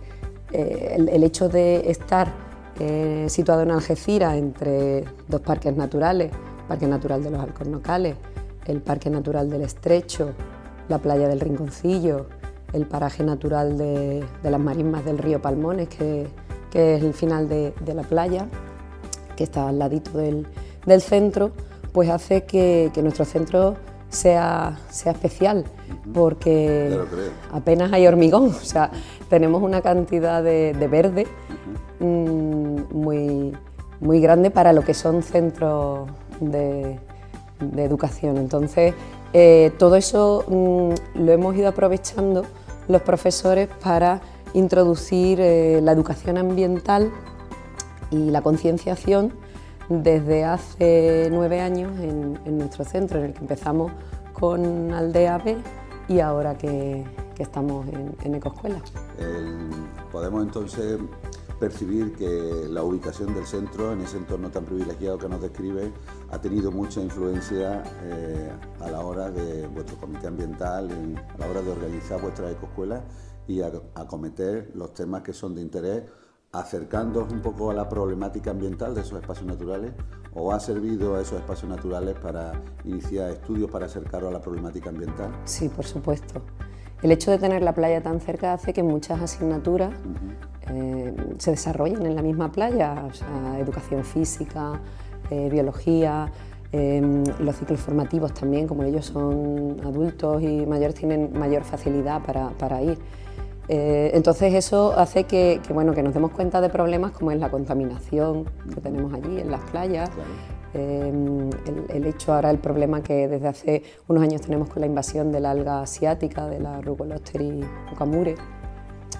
eh, 0.52 0.96
el 0.98 1.24
hecho 1.24 1.50
de 1.50 1.90
estar 1.90 2.46
eh, 2.80 3.28
situado 3.30 3.62
en 3.62 3.72
Algeciras 3.72 4.36
entre 4.36 5.06
dos 5.30 5.40
parques 5.42 5.76
naturales, 5.78 6.32
Parque 6.68 6.88
Natural 6.88 7.24
de 7.24 7.32
los 7.32 7.40
Alcornocales, 7.40 8.16
el 8.66 8.82
Parque 8.82 9.10
Natural 9.10 9.50
del 9.50 9.62
Estrecho, 9.62 10.32
la 10.90 10.98
playa 10.98 11.30
del 11.30 11.40
Rinconcillo, 11.40 12.26
el 12.74 12.86
paraje 12.86 13.24
natural 13.24 13.78
de, 13.78 14.26
las 14.44 14.60
marismas 14.60 15.06
del 15.06 15.20
río 15.20 15.42
Palmones, 15.42 15.88
que, 15.88 16.28
es 16.76 17.04
el 17.04 17.14
final 17.14 17.50
de, 17.50 17.74
la 17.94 18.04
playa, 18.04 18.48
que 19.36 19.44
está 19.44 19.70
al 19.70 19.80
ladito 19.80 20.18
del, 20.18 20.46
centro, 21.02 21.52
pues 21.92 22.10
hace 22.10 22.44
que, 22.44 22.92
nuestro 23.02 23.26
centro 23.26 23.76
sea, 24.10 24.80
sea 24.90 25.14
especial, 25.14 25.66
porque 26.14 26.98
apenas 27.52 27.92
hay 27.92 28.08
hormigón, 28.08 28.50
o 28.50 28.66
sea, 28.66 28.92
tenemos 29.30 29.64
una 29.64 29.82
cantidad 29.82 30.44
de, 30.44 30.88
verde 30.90 31.28
Mm, 32.00 32.94
muy, 32.94 33.56
muy 34.02 34.20
grande 34.20 34.52
para 34.52 34.74
lo 34.74 34.84
que 34.84 34.94
son 34.94 35.24
centros 35.24 36.08
de, 36.40 37.00
educación. 37.78 38.38
Entonces, 38.38 38.94
eh, 39.34 39.72
todo 39.80 39.96
eso 39.96 40.44
mm, 40.48 41.20
lo 41.24 41.32
hemos 41.32 41.56
ido 41.56 41.70
aprovechando 41.70 42.44
los 42.88 43.02
profesores 43.02 43.70
para 43.82 44.22
introducir 44.56 45.40
eh, 45.42 45.82
la 45.84 45.92
educación 45.92 46.38
ambiental 46.38 47.12
y 48.10 48.32
la 48.32 48.42
concienciación 48.42 49.34
desde 49.90 50.46
hace 50.46 51.28
nueve 51.32 51.60
años 51.60 51.92
en, 52.00 52.58
nuestro 52.58 52.86
centro, 52.86 53.20
en 53.20 53.26
el 53.26 53.34
que 53.34 53.42
empezamos 53.42 53.92
con 54.34 54.92
Aldea 54.94 55.38
B 55.40 55.58
y 56.08 56.20
ahora 56.20 56.58
que, 56.58 57.06
estamos 57.38 57.86
en, 57.90 58.16
en 58.24 58.42
podemos 60.10 60.44
entonces 60.44 61.00
percibir 61.60 62.14
que 62.14 62.68
la 62.70 62.84
ubicación 62.84 63.34
del 63.34 63.46
centro 63.46 63.92
en 63.92 64.02
ese 64.02 64.18
entorno 64.18 64.50
tan 64.50 64.64
privilegiado 64.64 65.18
que 65.18 65.28
nos 65.28 65.42
describe 65.42 65.92
ha 66.32 66.40
tenido 66.40 66.72
mucha 66.72 67.02
influencia 67.02 67.84
eh, 68.04 68.52
a 68.82 68.90
la 68.90 69.02
hora 69.02 69.30
de 69.32 69.68
vuestro 69.68 69.98
comité 69.98 70.28
ambiental, 70.28 70.90
a 71.34 71.38
la 71.38 71.48
hora 71.48 71.62
de 71.62 71.72
organizar 71.72 72.22
vuestras 72.22 72.54
ecoescuelas 72.54 73.02
y 73.48 73.62
a 73.62 73.72
acometer 73.96 74.72
los 74.74 74.94
temas 74.94 75.22
que 75.22 75.34
son 75.34 75.56
de 75.56 75.62
interés, 75.62 76.04
acercándoos 76.52 77.32
un 77.32 77.42
poco 77.42 77.72
a 77.72 77.74
la 77.74 77.90
problemática 77.90 78.52
ambiental 78.52 78.96
de 78.96 79.02
esos 79.02 79.20
espacios 79.20 79.46
naturales 79.46 79.92
o 80.34 80.54
ha 80.54 80.60
servido 80.60 81.16
a 81.16 81.22
esos 81.22 81.40
espacios 81.40 81.70
naturales 81.70 82.16
para 82.20 82.54
iniciar 82.84 83.32
estudios 83.32 83.70
para 83.70 83.86
acercaros 83.86 84.30
a 84.30 84.32
la 84.32 84.42
problemática 84.42 84.90
ambiental? 84.90 85.32
Sí, 85.46 85.70
por 85.70 85.86
supuesto. 85.86 86.42
El 87.02 87.12
hecho 87.12 87.32
de 87.32 87.38
tener 87.38 87.62
la 87.62 87.74
playa 87.74 88.02
tan 88.02 88.20
cerca 88.20 88.54
hace 88.54 88.74
que 88.74 88.84
muchas 88.84 89.22
asignaturas 89.22 89.94
eh, 90.72 91.14
se 91.38 91.52
desarrollen 91.52 92.06
en 92.06 92.16
la 92.16 92.22
misma 92.22 92.52
playa, 92.52 93.06
o 93.08 93.14
sea, 93.14 93.60
educación 93.60 94.04
física, 94.04 94.82
eh, 95.30 95.50
biología, 95.50 96.32
em, 96.72 97.24
los 97.40 97.56
ciclos 97.58 97.80
formativos 97.80 98.34
también, 98.34 98.68
como 98.68 98.84
ellos 98.84 99.06
son 99.06 99.78
adultos 99.84 100.42
y 100.42 100.66
mayores, 100.66 100.96
tienen 100.96 101.38
mayor 101.38 101.64
facilidad 101.64 102.22
para, 102.24 102.82
ir. 102.82 102.98
Eh, 103.68 104.12
entonces 104.14 104.54
eso 104.54 104.94
hace 104.98 105.24
que, 105.24 105.60
bueno, 105.74 105.94
que 105.94 106.04
nos 106.04 106.14
demos 106.14 106.32
cuenta 106.32 106.62
de 106.62 106.70
problemas 106.70 107.12
como 107.12 107.32
es 107.32 107.40
la 107.40 107.50
contaminación 107.50 108.46
que 108.74 108.82
tenemos 108.82 109.14
allí 109.14 109.40
en 109.40 109.50
las 109.50 109.62
playas, 109.72 110.10
em, 110.74 111.50
el, 111.90 112.06
hecho 112.06 112.34
ahora, 112.34 112.52
el 112.52 112.60
problema 112.60 113.02
que 113.02 113.28
desde 113.28 113.48
hace 113.48 113.84
unos 114.08 114.24
años 114.24 114.42
tenemos 114.42 114.70
con 114.70 114.82
la 114.82 114.88
invasión 114.88 115.32
de 115.32 115.40
la 115.40 115.52
alga 115.52 115.82
asiática, 115.82 116.48
de 116.48 116.60
la 116.60 116.82
Rugolosteri 116.82 117.62
okamure. 117.92 118.36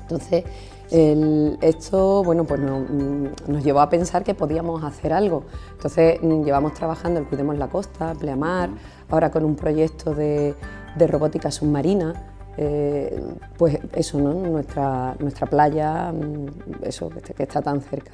Entonces, 0.02 0.44
esto 0.92 2.24
bueno, 2.24 2.44
pues 2.44 2.60
mm, 2.60 3.52
nos 3.52 3.64
llevó 3.64 3.82
a 3.82 3.90
pensar 3.90 4.24
que 4.24 4.34
podíamos 4.34 4.84
hacer 4.84 5.14
algo. 5.14 5.44
Entonces 5.72 6.20
mm, 6.22 6.44
llevamos 6.44 6.74
trabajando 6.74 7.20
el 7.20 7.26
Cuidemos 7.26 7.58
la 7.58 7.68
Costa, 7.68 8.14
Pleamar, 8.14 8.70
ahora 9.10 9.32
con 9.32 9.46
un 9.46 9.56
proyecto 9.56 10.14
de, 10.14 10.56
robótica 10.98 11.52
submarina. 11.52 12.35
Eh, 12.58 13.22
pues 13.58 13.80
eso, 13.94 14.20
¿no? 14.20 14.34
nuestra, 14.34 15.16
nuestra 15.20 15.48
playa, 15.48 16.12
mm, 16.12 16.84
eso 16.84 17.10
que 17.10 17.44
está 17.44 17.62
tan 17.62 17.82
cerca. 17.82 18.14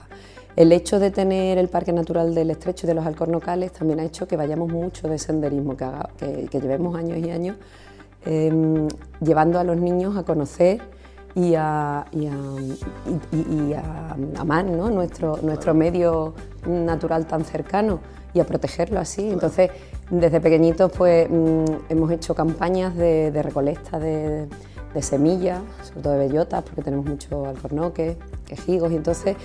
El 0.55 0.71
hecho 0.71 0.99
de 0.99 1.11
tener 1.11 1.57
el 1.57 1.69
Parque 1.69 1.93
Natural 1.93 2.35
del 2.35 2.51
Estrecho 2.51 2.85
y 2.85 2.87
de 2.87 2.93
los 2.93 3.05
Alcornocales 3.05 3.71
también 3.71 3.99
ha 3.99 4.03
hecho 4.03 4.27
que 4.27 4.35
vayamos 4.35 4.71
mucho 4.71 5.07
de 5.07 5.17
senderismo, 5.17 5.77
que, 5.77 6.47
que, 6.49 6.59
llevemos 6.59 6.95
años 6.97 7.19
y 7.19 7.31
años 7.31 7.55
em, 8.25 8.87
llevando 9.21 9.59
a 9.59 9.63
los 9.63 9.77
niños 9.77 10.17
a 10.17 10.23
conocer 10.23 10.81
y 11.33 11.55
a, 11.55 12.05
y 12.11 12.27
amar 14.37 14.65
nuestro, 14.65 15.37
nuestro 15.41 15.73
medio 15.73 16.33
natural 16.67 17.25
tan 17.25 17.45
cercano 17.45 18.01
y 18.33 18.41
a 18.41 18.43
protegerlo 18.43 18.99
así. 18.99 19.29
Entonces, 19.29 19.71
desde 20.11 20.41
pequeñitos 20.41 20.91
pues, 20.91 21.27
mm, 21.29 21.65
hemos 21.89 22.11
hecho 22.11 22.35
campañas 22.35 22.95
de, 22.95 23.31
recolecta 23.41 23.97
de, 23.97 24.47
semillas, 24.99 25.61
sobre 25.83 26.01
todo 26.01 26.13
de 26.13 26.27
bellotas, 26.27 26.63
porque 26.63 26.81
tenemos 26.81 27.05
mucho 27.05 27.45
alcornoques, 27.45 28.17
quejigos, 28.45 28.91
y 28.91 28.97
entonces 28.97 29.37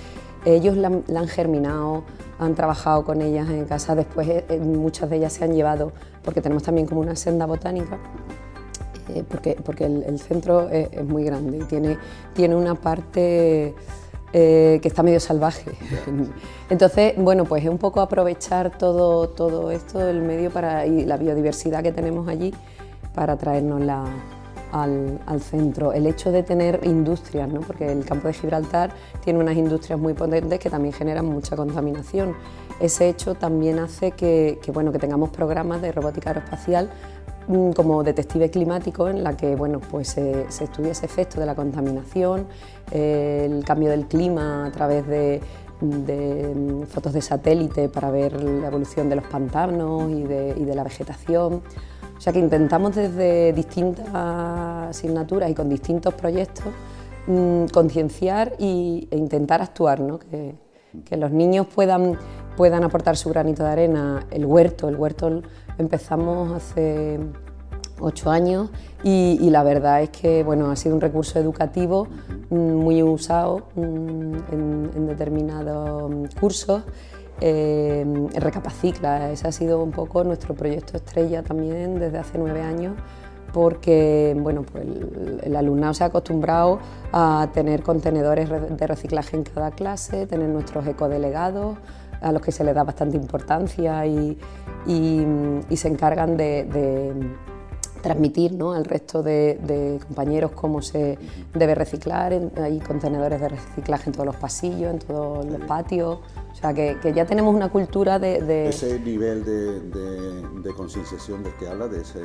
ellos 0.43 0.75
la, 0.75 0.87
han 0.87 1.27
germinado, 1.27 2.03
han 2.37 2.53
trabajado 2.53 3.05
con 3.05 3.21
ellas 3.21 3.49
en 3.49 3.63
casa, 3.65 3.95
después 3.95 4.27
eh, 4.27 4.45
eh, 4.49 4.59
muchas 4.59 5.09
de 5.09 5.15
ellas 5.15 5.31
se 5.31 5.45
han 5.45 5.53
llevado, 5.53 5.93
porque 6.21 6.41
tenemos 6.41 6.63
también 6.63 6.85
como 6.85 6.99
una 6.99 7.15
senda 7.15 7.45
botánica, 7.45 7.97
eh, 9.15 9.23
porque, 9.27 9.55
porque 9.63 9.85
el, 9.85 10.19
centro 10.19 10.67
es, 10.69 11.01
muy 11.05 11.23
grande 11.23 11.59
y 11.59 11.63
tiene, 11.63 11.97
tiene 12.33 12.57
una 12.57 12.75
parte 12.75 13.73
eh, 14.33 14.79
que 14.81 14.87
está 14.87 15.03
medio 15.03 15.19
salvaje. 15.19 15.71
Entonces, 16.69 17.13
bueno, 17.17 17.45
pues 17.45 17.63
es 17.63 17.69
un 17.69 17.77
poco 17.77 18.01
aprovechar 18.01 18.77
todo, 18.77 19.29
todo 19.29 19.71
esto, 19.71 20.05
el 20.07 20.21
medio 20.21 20.51
para, 20.51 20.85
y 20.85 21.05
la 21.05 21.17
biodiversidad 21.17 21.81
que 21.81 21.91
tenemos 21.91 22.27
allí 22.27 22.53
para 23.13 23.37
traernosla 23.37 24.05
al, 24.71 25.19
al, 25.25 25.41
centro. 25.41 25.93
El 25.93 26.07
hecho 26.07 26.31
de 26.31 26.43
tener 26.43 26.81
industrias, 26.83 27.47
¿no? 27.47 27.61
porque 27.61 27.89
el 27.91 28.03
campo 28.03 28.27
de 28.27 28.33
Gibraltar 28.33 28.91
tiene 29.23 29.39
unas 29.39 29.55
industrias 29.55 29.97
muy 29.97 30.13
potentes 30.13 30.59
que 30.59 30.69
también 30.69 30.93
generan 30.93 31.25
mucha 31.25 31.55
contaminación. 31.55 32.35
Ese 32.79 33.09
hecho 33.09 33.35
también 33.35 33.79
hace 33.79 34.11
que, 34.11 34.59
que 34.61 34.71
bueno, 34.71 34.91
que 34.91 34.99
tengamos 34.99 35.29
programas 35.29 35.81
de 35.81 35.91
robótica 35.91 36.31
aeroespacial 36.31 36.89
como 37.75 38.03
detective 38.03 38.49
climático 38.49 39.07
en 39.07 39.23
la 39.23 39.37
que 39.37 39.55
bueno, 39.55 39.79
pues, 39.79 40.09
se 40.09 40.45
estudia 40.47 40.91
ese 40.91 41.05
efecto 41.05 41.39
de 41.39 41.45
la 41.45 41.55
contaminación, 41.55 42.45
el 42.91 43.63
cambio 43.63 43.89
del 43.89 44.05
clima 44.07 44.65
a 44.65 44.71
través 44.71 45.07
de, 45.07 45.41
mm, 45.81 46.83
fotos 46.83 47.13
de 47.13 47.21
satélite 47.21 47.87
para 47.89 48.11
ver 48.11 48.41
la 48.41 48.67
evolución 48.67 49.09
de 49.09 49.15
los 49.15 49.25
pantanos 49.25 50.11
y 50.11 50.23
de, 50.23 50.75
la 50.75 50.83
vegetación. 50.83 51.61
O 52.17 52.21
sea 52.21 52.33
que 52.33 52.39
intentamos 52.39 52.95
desde 52.95 53.53
distintas 53.53 54.07
asignaturas 54.13 55.49
y 55.49 55.53
con 55.53 55.69
distintos 55.69 56.13
proyectos 56.15 56.65
mm, 57.27 57.65
concienciar 57.67 58.53
e 58.59 59.07
intentar 59.11 59.61
actuar, 59.61 59.99
¿no? 60.01 60.19
que, 60.19 60.55
que 61.05 61.15
los 61.15 61.31
niños 61.31 61.67
puedan, 61.67 62.17
puedan 62.55 62.83
aportar 62.83 63.15
su 63.17 63.29
granito 63.29 63.63
de 63.63 63.69
arena. 63.69 64.25
El 64.31 64.45
huerto, 64.45 64.89
el 64.89 64.95
huerto 64.95 65.41
Empezamos 65.77 66.51
hace 66.51 67.19
ocho 67.99 68.29
años 68.29 68.69
y, 69.03 69.49
la 69.49 69.63
verdad 69.63 70.01
es 70.01 70.09
que 70.09 70.43
bueno, 70.43 70.69
ha 70.69 70.75
sido 70.75 70.95
un 70.95 71.01
recurso 71.01 71.39
educativo 71.39 72.07
mm, 72.49 72.55
muy 72.55 73.01
usado 73.03 73.67
mm, 73.75 74.35
en, 74.51 75.07
determinados 75.07 76.11
cursos. 76.39 76.83
Eh, 77.39 78.03
Recapacicla, 78.33 79.31
ese 79.31 79.47
ha 79.47 79.51
sido 79.51 79.83
un 79.83 79.91
poco 79.91 80.23
nuestro 80.23 80.55
proyecto 80.55 80.97
estrella 80.97 81.43
también 81.43 81.99
desde 81.99 82.17
hace 82.17 82.37
nueve 82.37 82.61
años 82.61 82.93
porque 83.53 84.35
bueno, 84.39 84.63
pues 84.63 84.85
el, 85.43 85.55
alumnado 85.55 85.93
se 85.93 86.03
ha 86.03 86.07
acostumbrado 86.07 86.79
a 87.11 87.49
tener 87.53 87.81
contenedores 87.81 88.49
de 88.49 88.87
reciclaje 88.87 89.37
en 89.37 89.43
cada 89.43 89.71
clase, 89.71 90.27
tener 90.27 90.49
nuestros 90.49 90.85
ecodelegados, 90.85 91.77
a 92.21 92.31
los 92.31 92.41
que 92.41 92.51
se 92.51 92.63
les 92.63 92.75
da 92.75 92.83
bastante 92.83 93.17
importancia 93.17 94.05
y, 94.05 94.37
se 94.85 95.87
encargan 95.87 96.37
de, 96.37 97.13
transmitir 98.01 98.53
¿no? 98.53 98.73
al 98.73 98.85
resto 98.85 99.23
de, 99.23 99.99
compañeros 100.07 100.51
cómo 100.51 100.81
se 100.81 101.17
debe 101.53 101.75
reciclar. 101.75 102.33
Hay 102.61 102.79
contenedores 102.79 103.41
de 103.41 103.49
reciclaje 103.49 104.09
en 104.09 104.13
todos 104.13 104.25
los 104.25 104.35
pasillos, 104.35 104.91
en 104.91 104.99
todos 104.99 105.45
los 105.45 105.61
patios. 105.61 106.19
O 106.51 106.55
sea, 106.55 106.73
que, 106.73 106.97
ya 107.13 107.25
tenemos 107.25 107.53
una 107.53 107.69
cultura 107.69 108.19
de... 108.19 108.69
Ese 108.69 108.99
nivel 108.99 109.43
de, 109.43 110.73
concienciación 110.75 111.43
del 111.43 111.53
que 111.53 111.67
habla, 111.67 111.87
de 111.87 112.01
ese, 112.01 112.21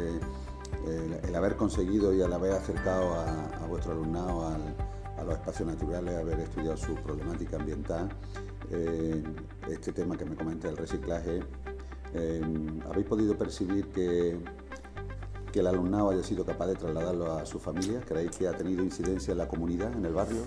el, 1.27 1.35
haber 1.35 1.57
conseguido 1.57 2.15
y 2.15 2.23
al 2.23 2.33
haber 2.33 2.53
acercado 2.53 3.15
a, 3.15 3.67
vuestro 3.69 3.93
alumnado 3.93 4.47
a 4.47 5.25
los 5.25 5.35
espacios 5.35 5.69
naturales, 5.69 6.17
haber 6.17 6.41
estudiado 6.41 6.77
su 6.77 6.95
problemática 6.97 7.57
ambiental, 7.57 8.09
eh, 8.71 9.23
este 9.71 9.93
tema 9.93 10.17
que 10.17 10.25
me 10.25 10.37
comenta 10.37 10.69
el 10.69 10.77
reciclaje, 10.77 11.41
eh, 12.15 12.43
¿habéis 12.89 13.07
podido 13.07 13.37
percibir 13.37 13.87
que, 13.89 14.39
que 15.51 15.61
el 15.61 15.67
alumnado 15.67 16.11
haya 16.11 16.23
sido 16.23 16.45
capaz 16.45 16.67
de 16.67 16.77
trasladarlo 16.77 17.33
a 17.33 17.47
su 17.47 17.59
familia? 17.59 18.01
¿Creéis 18.07 18.37
que 18.37 18.49
ha 18.49 18.53
tenido 18.53 18.83
incidencia 18.83 19.33
en 19.33 19.39
la 19.39 19.49
comunidad, 19.49 19.93
en 19.93 20.05
el 20.05 20.13
barrio? 20.13 20.43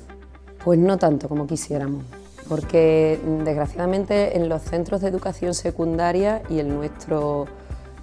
Pues 0.64 0.80
no 0.80 0.98
tanto 0.98 1.30
como 1.30 1.46
quisiéramos, 1.46 2.04
porque 2.48 3.20
desgraciadamente 3.44 4.38
en 4.38 4.50
los 4.50 4.62
centros 4.64 5.02
de 5.02 5.10
educación 5.10 5.54
secundaria 5.54 6.42
y 6.50 6.60
el 6.60 6.70
nuestro 6.70 7.46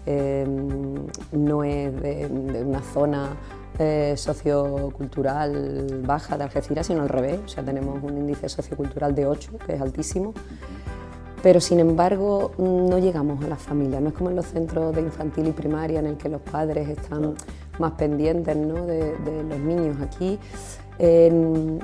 eh, 0.07 0.47
no 1.33 1.65
es 1.65 2.03
de 2.03 2.65
una 2.65 2.83
zona 2.83 3.37
eh, 3.79 4.15
sociocultural 4.19 6.03
baja 6.05 6.37
de 6.37 6.45
Algeciras, 6.45 6.87
sino 6.87 7.03
al 7.03 7.09
revés. 7.09 7.41
O 7.45 7.49
sea, 7.49 7.65
tenemos 7.65 8.03
un 8.03 8.19
índice 8.19 8.49
sociocultural 8.49 9.15
de 9.15 9.27
8, 9.27 9.53
que 9.67 9.75
es 9.75 9.81
altísimo. 9.81 10.35
Pero 11.43 11.61
sin 11.61 11.81
embargo, 11.81 12.53
no 12.59 12.99
llegamos 12.99 13.43
a 13.45 13.49
las 13.49 13.61
familias. 13.61 14.01
No 14.03 14.09
es 14.09 14.15
como 14.15 14.31
en 14.31 14.37
los 14.37 14.47
centros 14.47 14.95
de 14.95 15.01
infantil 15.01 15.49
y 15.49 15.53
primaria 15.53 15.99
en 16.01 16.07
el 16.07 16.17
que 16.17 16.29
los 16.29 16.41
padres 16.43 16.89
están 16.89 17.35
más 17.79 17.93
pendientes 17.93 18.57
¿no? 18.57 18.87
de, 18.87 19.43
los 19.49 19.59
niños. 19.59 19.97
Aquí 20.01 20.39
el, 20.99 21.81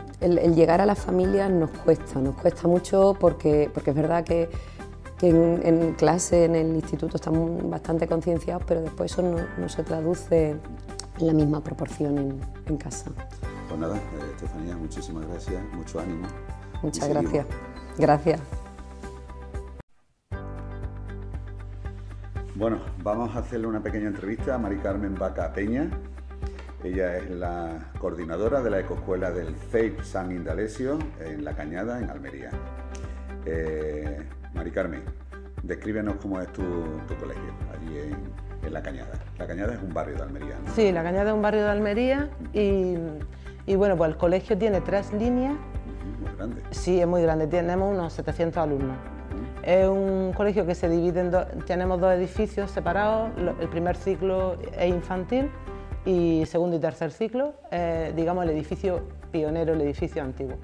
llegar 0.54 0.80
a 0.80 0.86
las 0.86 0.98
familias 0.98 1.50
nos 1.50 1.70
cuesta, 1.70 2.20
nos 2.20 2.36
cuesta 2.36 2.68
mucho 2.68 3.16
porque, 3.18 3.70
porque 3.72 3.90
es 3.90 3.96
verdad 3.96 4.24
que, 4.24 4.48
que 5.18 5.28
en, 5.28 5.94
clase, 5.94 6.44
en 6.44 6.54
el 6.54 6.74
instituto, 6.74 7.16
estamos 7.16 7.68
bastante 7.68 8.06
concienciados, 8.06 8.62
pero 8.66 8.82
después 8.82 9.12
eso 9.12 9.22
no, 9.22 9.38
no 9.58 9.68
se 9.68 9.82
traduce 9.82 10.56
en 11.18 11.26
la 11.26 11.32
misma 11.32 11.62
proporción 11.62 12.40
en, 12.66 12.76
casa. 12.76 13.10
Pues 13.68 13.80
nada, 13.80 13.96
eh, 13.96 14.00
Estefanía, 14.34 14.76
muchísimas 14.76 15.26
gracias, 15.26 15.62
mucho 15.74 16.00
ánimo. 16.00 16.26
Muchas 16.82 17.08
gracias. 17.08 17.46
Gracias. 17.98 18.40
Bueno, 22.54 22.78
vamos 23.02 23.34
a 23.34 23.40
hacerle 23.40 23.66
una 23.66 23.82
pequeña 23.82 24.08
entrevista 24.08 24.54
a 24.54 24.58
Mari 24.58 24.78
Carmen 24.78 25.14
Vaca 25.14 25.52
Peña. 25.52 25.90
Ella 26.84 27.16
es 27.16 27.30
la 27.30 27.90
coordinadora 27.98 28.62
de 28.62 28.70
la 28.70 28.80
ecoescuela 28.80 29.32
del 29.32 29.56
CEIP 29.56 30.02
San 30.02 30.30
Indalecio 30.30 30.98
en 31.20 31.44
La 31.44 31.54
Cañada, 31.54 31.98
en 31.98 32.08
Almería. 32.08 32.50
Eh, 33.44 34.24
Mari 34.54 34.70
Carmen, 34.70 35.02
descríbenos 35.62 36.16
cómo 36.16 36.40
es 36.40 36.52
tu, 36.52 36.62
colegio 37.20 37.52
allí 37.72 38.12
en, 38.62 38.72
La 38.72 38.82
Cañada. 38.82 39.12
La 39.38 39.46
Cañada 39.46 39.74
es 39.74 39.82
un 39.82 39.94
barrio 39.94 40.16
de 40.16 40.22
Almería. 40.22 40.56
¿no? 40.64 40.74
Sí, 40.74 40.92
La 40.92 41.02
Cañada 41.02 41.30
es 41.30 41.34
un 41.34 41.42
barrio 41.42 41.62
de 41.62 41.70
Almería 41.70 42.28
y, 42.52 42.96
y 43.66 43.76
bueno, 43.76 43.96
pues 43.96 44.10
el 44.10 44.16
colegio 44.16 44.58
tiene 44.58 44.80
tres 44.80 45.12
líneas. 45.12 45.54
Muy 46.20 46.36
grande. 46.36 46.62
Sí, 46.70 47.00
es 47.00 47.06
muy 47.06 47.22
grande, 47.22 47.46
tenemos 47.46 47.94
unos 47.94 48.12
700 48.12 48.62
alumnos. 48.62 48.96
Es 49.62 49.86
un 49.86 50.32
colegio 50.34 50.64
que 50.66 50.74
se 50.74 50.88
divide 50.88 51.20
en 51.20 51.30
dos, 51.30 51.46
tenemos 51.66 52.00
dos 52.00 52.12
edificios 52.14 52.70
separados, 52.70 53.30
el 53.60 53.68
primer 53.68 53.96
ciclo 53.96 54.56
es 54.78 54.88
infantil 54.88 55.50
y 56.04 56.44
segundo 56.46 56.76
y 56.76 56.80
tercer 56.80 57.10
ciclo, 57.10 57.54
digamos 58.16 58.44
el 58.44 58.50
edificio 58.50 59.02
pionero, 59.30 59.74
el 59.74 59.80
edificio 59.82 60.22
antiguo. 60.22 60.56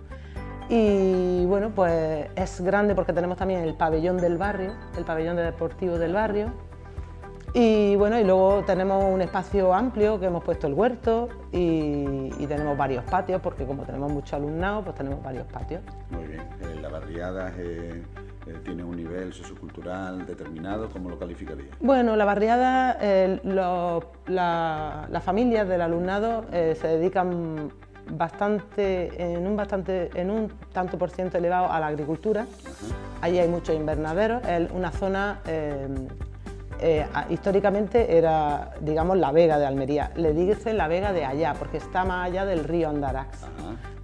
Y 0.77 1.47
bueno, 1.47 1.71
pues 1.71 2.27
es 2.35 2.61
grande 2.61 2.97
porque 2.97 3.13
tenemos 3.13 3.39
también 3.39 3.61
el 3.61 3.75
pabellón 3.75 4.17
del 4.17 4.37
barrio, 4.37 4.73
el 4.99 5.05
pabellón 5.05 5.37
deportivo 5.37 5.99
del 5.99 6.13
barrio. 6.13 6.51
Y 7.55 7.95
bueno, 7.95 8.19
y 8.19 8.25
luego 8.25 8.65
tenemos 8.67 9.05
un 9.05 9.21
espacio 9.21 9.73
amplio 9.73 10.19
que 10.19 10.27
hemos 10.27 10.43
puesto 10.43 10.67
el 10.67 10.75
huerto 10.75 11.29
y, 11.53 12.45
tenemos 12.49 12.77
varios 12.77 13.05
patios, 13.05 13.41
porque 13.41 13.65
como 13.65 13.85
tenemos 13.85 14.11
mucho 14.11 14.35
alumnado, 14.35 14.83
pues 14.83 14.97
tenemos 14.97 15.23
varios 15.23 15.47
patios. 15.47 15.81
Muy 16.11 16.25
bien, 16.25 16.41
eh, 16.41 16.81
la 16.83 16.89
barriada 16.89 17.53
eh, 17.57 18.03
eh, 18.47 18.55
tiene 18.65 18.83
un 18.83 18.97
nivel 18.97 19.33
sociocultural 19.33 20.27
determinado, 20.27 20.91
¿cómo 20.91 21.09
lo 21.09 21.19
calificaría? 21.21 21.71
Bueno, 21.81 22.17
la 22.17 22.25
barriada, 22.25 22.99
las 24.27 25.23
familias 25.23 25.69
del 25.69 25.83
alumnado 25.83 26.45
se 26.51 26.87
dedican 26.89 27.71
bastante, 28.11 29.35
en 29.35 29.47
un, 29.47 29.57
bastante, 29.57 30.11
en 30.15 30.31
un 30.31 30.53
tanto 30.73 30.99
por 30.99 31.11
ciento 31.11 31.39
elevado 31.39 31.71
a 31.71 31.81
la 31.81 31.89
agricultura. 31.89 32.47
Allí 33.21 33.39
hay 33.39 33.49
muchos 33.49 33.75
invernaderos, 33.75 34.43
es 34.47 34.71
una 34.71 34.91
zona 34.91 35.41
eh, 35.47 35.89
eh, 36.81 37.07
históricamente 37.31 38.17
era, 38.17 38.73
digamos, 38.81 39.17
la 39.19 39.33
Vega 39.33 39.59
de 39.59 39.67
Almería. 39.67 40.11
Le 40.17 40.33
dicen 40.33 40.77
la 40.77 40.89
Vega 40.89 41.13
de 41.13 41.25
allá, 41.25 41.55
porque 41.59 41.79
está 41.79 42.05
más 42.05 42.27
allá 42.27 42.45
del 42.45 42.65
río 42.65 42.89
Andarax. 42.89 43.39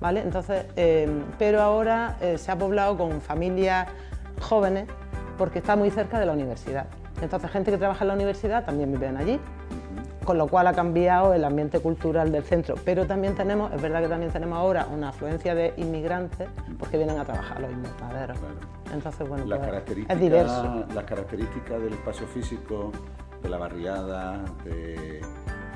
¿vale? 0.01 0.21
Entonces, 0.21 0.65
eh, 0.77 1.23
pero 1.39 1.61
ahora 1.61 2.17
se 2.37 2.51
ha 2.51 2.57
poblado 2.57 2.97
con 2.97 3.21
familias 3.21 3.89
jóvenes 4.41 4.89
porque 5.37 5.59
está 5.59 5.77
muy 5.77 5.91
cerca 5.91 6.19
de 6.19 6.27
la 6.27 6.33
universidad. 6.33 6.87
Entonces, 7.21 7.51
gente 7.51 7.71
que 7.71 7.77
trabaja 7.77 8.05
en 8.05 8.09
la 8.09 8.15
universidad 8.15 8.65
también 8.65 8.91
viven 8.93 9.17
allí 9.19 9.39
con 10.25 10.39
lo 10.39 10.47
cual 10.47 10.67
ha 10.67 10.73
cambiado 10.73 11.35
el 11.35 11.45
ambiente 11.45 11.81
cultural 11.81 12.33
del 12.33 12.45
centro. 12.45 12.75
Pero 12.85 13.07
también 13.07 13.35
tenemos, 13.35 13.73
es 13.73 13.81
verdad 13.81 14.03
que 14.03 14.09
también 14.09 14.33
tenemos 14.33 14.59
ahora 14.59 14.87
una 14.93 15.11
afluencia 15.11 15.55
de 15.55 15.75
inmigrantes 15.77 16.49
porque 16.79 16.97
vienen 16.97 17.19
a 17.19 17.25
trabajar 17.25 17.61
los 17.61 17.71
invernaderos. 17.71 18.39
Entonces, 18.93 19.29
bueno, 19.29 19.45
pues, 19.47 20.07
es 20.09 20.21
diverso. 20.21 20.85
Las 20.95 21.05
características 21.05 21.81
del 21.81 21.93
espacio 21.95 22.27
físico, 22.27 22.93
de 23.43 23.49
la 23.49 23.59
barriada, 23.59 24.45
de, 24.65 25.21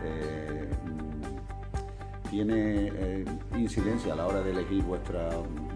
eh, 0.04 0.70
tiene 2.34 2.90
eh, 2.92 3.24
incidencia 3.56 4.12
a 4.12 4.16
la 4.16 4.26
hora 4.26 4.42
de 4.42 4.50
elegir 4.50 4.82
vuestra, 4.82 5.28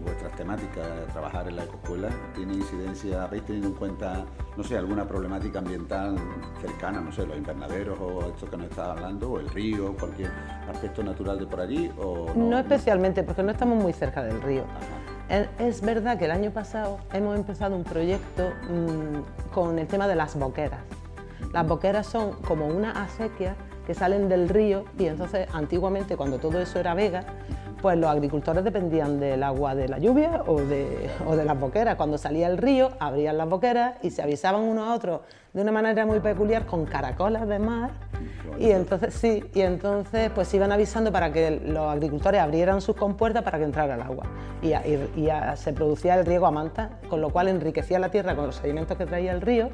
vuestras 0.03 0.35
temáticas, 0.35 0.85
trabajar 1.13 1.47
en 1.47 1.55
la 1.55 1.63
ecoescuela? 1.63 2.09
¿Tiene 2.35 2.55
incidencia, 2.55 3.23
habéis 3.23 3.45
tenido 3.45 3.67
en 3.67 3.75
cuenta, 3.75 4.25
no 4.59 4.65
sé, 4.65 4.77
alguna 4.77 5.07
problemática 5.07 5.59
ambiental 5.59 6.17
cercana, 6.59 6.99
no 6.99 7.13
sé, 7.13 7.25
los 7.25 7.37
invernaderos 7.37 7.97
o 7.97 8.27
esto 8.27 8.45
que 8.49 8.57
nos 8.57 8.69
está 8.69 8.91
hablando, 8.91 9.31
o 9.31 9.39
el 9.39 9.47
río, 9.47 9.95
cualquier 9.97 10.29
aspecto 10.69 11.01
natural 11.01 11.39
de 11.39 11.47
por 11.47 11.61
allí? 11.61 11.89
O 11.97 12.33
no, 12.35 12.59
especialmente, 12.59 13.23
porque 13.23 13.41
no 13.41 13.51
estamos 13.51 13.81
muy 13.81 13.93
cerca 13.93 14.21
del 14.21 14.41
río. 14.41 14.65
Es 15.59 15.79
verdad 15.79 16.19
que 16.19 16.25
el 16.25 16.31
año 16.31 16.51
pasado 16.51 16.97
hemos 17.13 17.37
empezado 17.37 17.73
un 17.77 17.85
proyecto 17.85 18.51
mm, 18.69 19.53
con 19.53 19.79
el 19.79 19.87
tema 19.87 20.09
de 20.09 20.15
las 20.15 20.37
boqueras. 20.37 20.81
Las 21.53 21.65
boqueras 21.65 22.05
son 22.05 22.33
como 22.41 22.67
una 22.67 22.91
acequia 23.01 23.55
que 23.87 23.93
salen 23.93 24.27
del 24.27 24.49
río 24.49 24.83
y 24.97 25.05
entonces 25.05 25.47
antiguamente 25.53 26.17
cuando 26.17 26.37
todo 26.37 26.59
eso 26.59 26.79
era 26.79 26.93
vega, 26.95 27.23
pues 27.81 27.97
los 27.97 28.09
agricultores 28.09 28.63
dependían 28.63 29.19
del 29.19 29.43
agua 29.43 29.75
de 29.75 29.87
la 29.87 29.99
lluvia 29.99 30.43
o 30.47 30.61
de, 30.61 31.09
o 31.25 31.35
de 31.35 31.45
las 31.45 31.59
boqueras. 31.59 31.95
Cuando 31.95 32.17
salía 32.17 32.47
el 32.47 32.57
río, 32.57 32.91
abrían 32.99 33.37
las 33.37 33.49
boqueras 33.49 33.95
y 34.01 34.11
se 34.11 34.21
avisaban 34.21 34.61
unos 34.61 34.87
a 34.87 34.93
otros 34.93 35.21
de 35.53 35.61
una 35.61 35.71
manera 35.71 36.05
muy 36.05 36.19
peculiar 36.19 36.65
con 36.65 36.85
caracolas 36.85 37.47
de 37.47 37.59
mar. 37.59 37.91
Y 38.59 38.71
entonces 38.71 39.13
sí, 39.13 39.43
y 39.53 39.61
entonces 39.61 40.29
pues 40.35 40.53
iban 40.53 40.71
avisando 40.71 41.11
para 41.11 41.31
que 41.31 41.61
los 41.65 41.89
agricultores 41.89 42.41
abrieran 42.41 42.81
sus 42.81 42.95
compuertas 42.95 43.43
para 43.43 43.57
que 43.57 43.63
entrara 43.63 43.95
el 43.95 44.01
agua. 44.01 44.25
Y, 44.61 44.73
se 45.55 45.73
producía 45.73 46.15
el 46.15 46.25
riego 46.25 46.45
a 46.45 46.51
manta, 46.51 46.99
con 47.09 47.21
lo 47.21 47.29
cual 47.29 47.47
enriquecía 47.47 47.99
la 47.99 48.09
tierra 48.09 48.35
con 48.35 48.47
los 48.47 48.55
sedimentos 48.55 48.97
que 48.97 49.05
traía 49.05 49.31
el 49.31 49.41
río. 49.41 49.69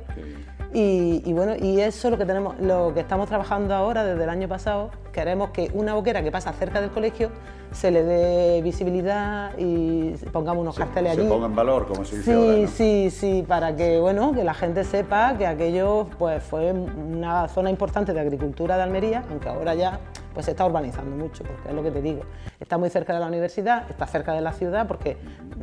Y, 0.78 1.32
bueno, 1.32 1.54
y 1.56 1.80
eso 1.80 2.10
es 2.10 2.12
lo 2.12 2.18
que 2.18 2.26
tenemos, 2.26 2.60
lo 2.60 2.94
que 2.94 3.00
estamos 3.00 3.30
trabajando 3.30 3.74
ahora 3.74 4.04
desde 4.04 4.22
el 4.26 4.30
año 4.30 4.50
pasado. 4.50 4.90
Queremos 5.14 5.52
que 5.52 5.72
una 5.74 5.94
boquera 5.94 6.22
que 6.22 6.34
pasa 6.34 6.52
cerca 6.52 6.82
del 6.82 6.90
colegio 6.90 7.32
se 7.72 7.92
le 7.92 8.04
dé 8.04 8.62
visibilidad 8.62 9.58
y 9.58 10.12
pongamos 10.34 10.64
unos 10.64 10.78
carteles 10.78 11.14
allí. 11.14 11.22
Se 11.22 11.30
ponga 11.30 11.46
en 11.46 11.56
valor, 11.56 11.88
como 11.88 12.04
se 12.04 12.18
dice 12.18 12.34
sí, 12.34 12.38
ahora, 12.38 12.68
Sí, 12.68 13.10
sí, 13.10 13.46
para 13.48 13.74
que 13.74 14.02
bueno, 14.02 14.34
que 14.34 14.44
la 14.44 14.54
gente 14.54 14.84
sepa 14.84 15.38
que 15.38 15.48
aquello 15.48 16.08
pues 16.20 16.44
fue 16.44 16.74
una 16.74 17.48
zona 17.48 17.70
importante 17.70 18.12
de 18.12 18.20
agricultura 18.20 18.76
de 18.76 18.84
Almería, 18.84 19.24
aunque 19.30 19.48
ahora 19.48 19.76
ya 19.76 20.02
pues 20.36 20.46
se 20.46 20.52
está 20.52 20.66
urbanizando 20.66 21.16
mucho, 21.16 21.44
porque 21.44 21.70
es 21.70 21.74
lo 21.74 21.82
que 21.82 21.92
te 21.92 22.02
digo. 22.02 22.22
Está 22.60 22.78
muy 22.78 22.90
cerca 22.90 23.14
de 23.14 23.22
la 23.22 23.28
universidad, 23.28 23.90
está 23.90 24.06
cerca 24.06 24.34
de 24.34 24.42
la 24.42 24.52
ciudad, 24.52 24.86
porque 24.86 25.18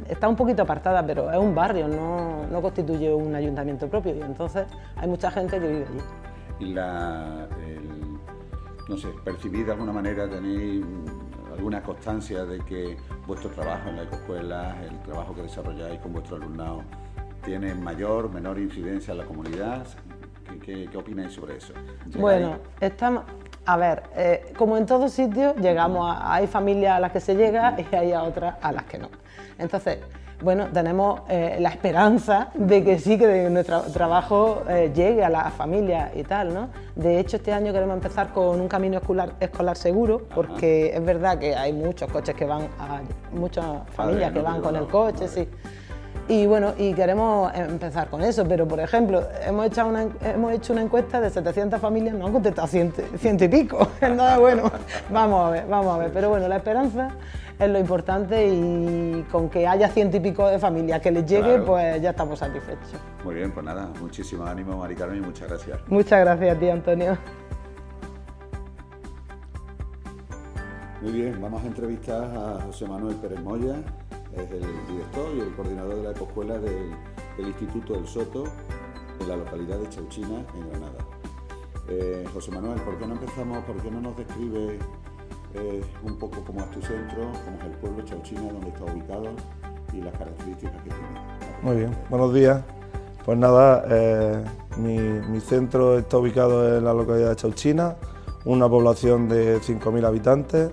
está 0.08 0.26
un 0.28 0.35
poquito 0.35 0.62
apartada, 0.62 1.06
pero 1.06 1.30
es 1.30 1.38
un 1.38 1.54
barrio, 1.54 1.87
no, 1.87 2.46
no 2.50 2.62
constituye 2.62 3.12
un 3.12 3.35
ayuntamiento 3.35 3.87
propio, 3.87 4.16
y 4.16 4.22
entonces 4.22 4.66
hay 4.96 5.06
mucha 5.06 5.30
gente 5.30 5.61
que 5.61 5.68
vive 5.68 5.87
allí. 5.87 6.00
Y 6.58 6.72
la, 6.72 7.46
no 8.88 8.96
sé, 8.96 9.08
percibir 9.24 9.66
de 9.66 9.72
alguna 9.72 9.92
manera, 9.92 10.28
tenéis 10.28 10.85
alguna 11.52 11.82
constancia 11.82 12.44
de 12.46 12.58
que 12.61 12.96
vuestro 13.26 13.50
trabajo 13.50 13.90
en 13.90 13.96
la 13.96 14.02
ecoescuela, 14.04 14.76
el 14.82 14.98
trabajo 15.02 15.35
que 15.35 15.42
desarrolláis 15.42 16.00
con 16.00 16.14
vuestro 16.14 16.37
alumnado, 16.37 16.82
tiene 17.44 17.74
mayor, 17.74 18.32
menor 18.32 18.58
incidencia 18.58 19.12
en 19.12 19.18
la 19.18 19.24
comunidad. 19.24 19.87
¿Qué, 20.64 20.88
qué, 20.90 20.96
opináis 20.96 21.32
sobre 21.32 21.56
eso? 21.56 21.72
Bueno, 22.18 22.58
estamos, 22.80 23.24
a 23.64 23.77
ver, 23.77 24.03
eh, 24.16 24.53
como 24.57 24.77
en 24.77 24.87
todos 24.87 25.12
sitios, 25.12 25.57
llegamos 25.57 26.05
a, 26.11 26.35
hay 26.35 26.46
familias 26.46 26.96
a 26.96 27.01
las 27.01 27.12
que 27.12 27.20
se 27.20 27.37
llega 27.37 27.77
y 27.79 27.94
hay 27.94 28.12
a 28.12 28.22
otras 28.22 28.57
a 28.61 28.72
las 28.72 28.85
que 28.85 28.98
no. 28.98 29.09
Entonces, 29.59 29.98
bueno, 30.42 30.66
tenemos 30.72 31.20
eh, 31.29 31.59
la 31.61 31.68
esperanza 31.68 32.48
de 32.55 32.83
que 32.83 32.98
sí, 32.98 33.16
que 33.16 33.48
nuestro 33.48 33.83
trabajo 33.83 34.62
eh, 34.68 34.90
llegue 34.92 35.22
a 35.22 35.31
las 35.31 35.53
familias 35.55 36.11
y 36.16 36.25
tal, 36.25 36.53
¿no? 36.53 36.68
De 36.96 37.20
hecho, 37.20 37.37
este 37.37 37.53
año 37.53 37.72
queremos 37.72 37.94
empezar 37.94 38.33
con 38.33 38.61
un 38.61 38.66
camino 38.66 38.98
escolar, 38.98 39.35
escolar 39.38 39.77
seguro, 39.77 40.22
porque 40.35 40.96
es 40.96 41.05
verdad 41.05 41.38
que 41.38 41.55
hay 41.55 41.72
muchos 41.72 42.11
coches 42.11 42.35
que 42.35 42.44
van, 42.44 42.62
a, 42.81 43.03
muchas 43.31 43.88
familias 43.90 44.33
que 44.33 44.40
van 44.40 44.61
con 44.61 44.75
el 44.75 44.88
coche, 44.88 45.29
sí. 45.29 45.48
Y 46.28 46.46
bueno, 46.46 46.72
y 46.78 46.94
queremos 46.94 47.52
empezar 47.54 48.08
con 48.08 48.22
eso, 48.22 48.46
pero 48.46 48.66
por 48.66 48.78
ejemplo, 48.78 49.26
hemos 49.44 49.66
hecho 49.66 49.87
una, 49.87 50.06
hemos 50.22 50.52
hecho 50.52 50.72
una 50.72 50.82
encuesta 50.82 51.20
de 51.20 51.30
700 51.30 51.80
familias, 51.80 52.14
no 52.14 52.26
han 52.26 52.32
contestado 52.32 52.68
ciento, 52.68 53.02
ciento 53.18 53.44
y 53.44 53.48
pico. 53.48 53.88
Nada 54.00 54.38
bueno, 54.38 54.70
vamos 55.11 55.48
a 55.48 55.50
ver, 55.50 55.66
vamos 55.66 55.94
a 55.94 55.98
ver. 55.98 56.11
Pero 56.12 56.28
bueno, 56.28 56.46
la 56.46 56.56
esperanza 56.56 57.11
es 57.58 57.68
lo 57.68 57.78
importante 57.78 58.48
y 58.48 59.26
con 59.30 59.48
que 59.48 59.66
haya 59.66 59.88
ciento 59.88 60.16
y 60.16 60.20
pico 60.20 60.48
de 60.48 60.58
familias 60.58 61.00
que 61.00 61.11
les 61.11 61.26
llegue, 61.26 61.58
pues 61.58 62.00
ya 62.00 62.11
estamos 62.11 62.38
satisfechos. 62.38 62.94
Muy 63.24 63.35
bien, 63.35 63.52
pues 63.52 63.66
nada, 63.66 63.90
muchísimo 64.00 64.44
ánimo, 64.44 64.76
Mari 64.76 64.94
Carmen, 64.94 65.18
y 65.18 65.26
muchas 65.26 65.48
gracias. 65.48 65.80
Muchas 65.88 66.20
gracias 66.20 66.56
a 66.56 66.58
ti, 66.58 66.68
Antonio. 66.68 67.18
Muy 71.02 71.12
bien, 71.12 71.42
vamos 71.42 71.64
a 71.64 71.66
entrevistar 71.66 72.22
a 72.22 72.61
José 72.62 72.87
Manuel 72.87 73.16
Pérez 73.16 73.40
Moya, 73.40 73.74
es 74.37 74.51
el 74.51 74.64
director 74.88 75.29
y 75.37 75.40
el 75.40 75.55
coordinador 75.55 75.97
de 75.97 76.03
la 76.03 76.11
ecoescuela 76.11 76.59
del, 76.59 76.92
Instituto 77.38 77.95
del 77.95 78.07
Soto 78.07 78.45
en 79.21 79.29
la 79.29 79.37
localidad 79.37 79.79
de 79.79 79.88
Chauchina, 79.88 80.45
en 80.55 80.71
Granada. 80.71 80.99
Eh, 81.88 82.25
José 82.33 82.51
Manuel, 82.53 82.81
¿por 82.83 82.99
qué 82.99 83.07
no 83.07 83.14
empezamos, 83.14 83.64
por 83.64 83.77
qué 83.83 83.90
no 83.90 84.01
nos 84.01 84.16
describe 84.16 84.79
eh, 85.55 85.85
un 86.05 86.18
poco 86.18 86.45
cómo 86.47 86.61
es 86.61 86.71
tu 86.71 86.81
centro, 86.83 87.33
cómo 87.45 87.59
es 87.59 87.64
el 87.64 87.73
pueblo 87.73 88.05
Chauchina, 88.05 88.42
dónde 88.53 88.68
está 88.68 88.85
ubicado 88.85 89.25
y 89.92 90.01
las 90.03 90.12
características 90.16 90.83
que 90.83 90.90
tiene? 90.90 91.62
Muy 91.62 91.77
bien, 91.77 91.97
buenos 92.11 92.33
días. 92.33 92.62
Pues 93.25 93.38
nada, 93.38 93.85
eh, 93.88 94.45
mi, 94.77 94.99
mi, 94.99 95.40
centro 95.40 95.99
está 95.99 96.18
ubicado 96.18 96.77
en 96.77 96.85
la 96.85 96.92
localidad 96.92 97.31
de 97.31 97.37
Chauchina, 97.37 97.97
una 98.45 98.68
población 98.68 99.29
de 99.29 99.59
5.000 99.59 100.05
habitantes, 100.05 100.71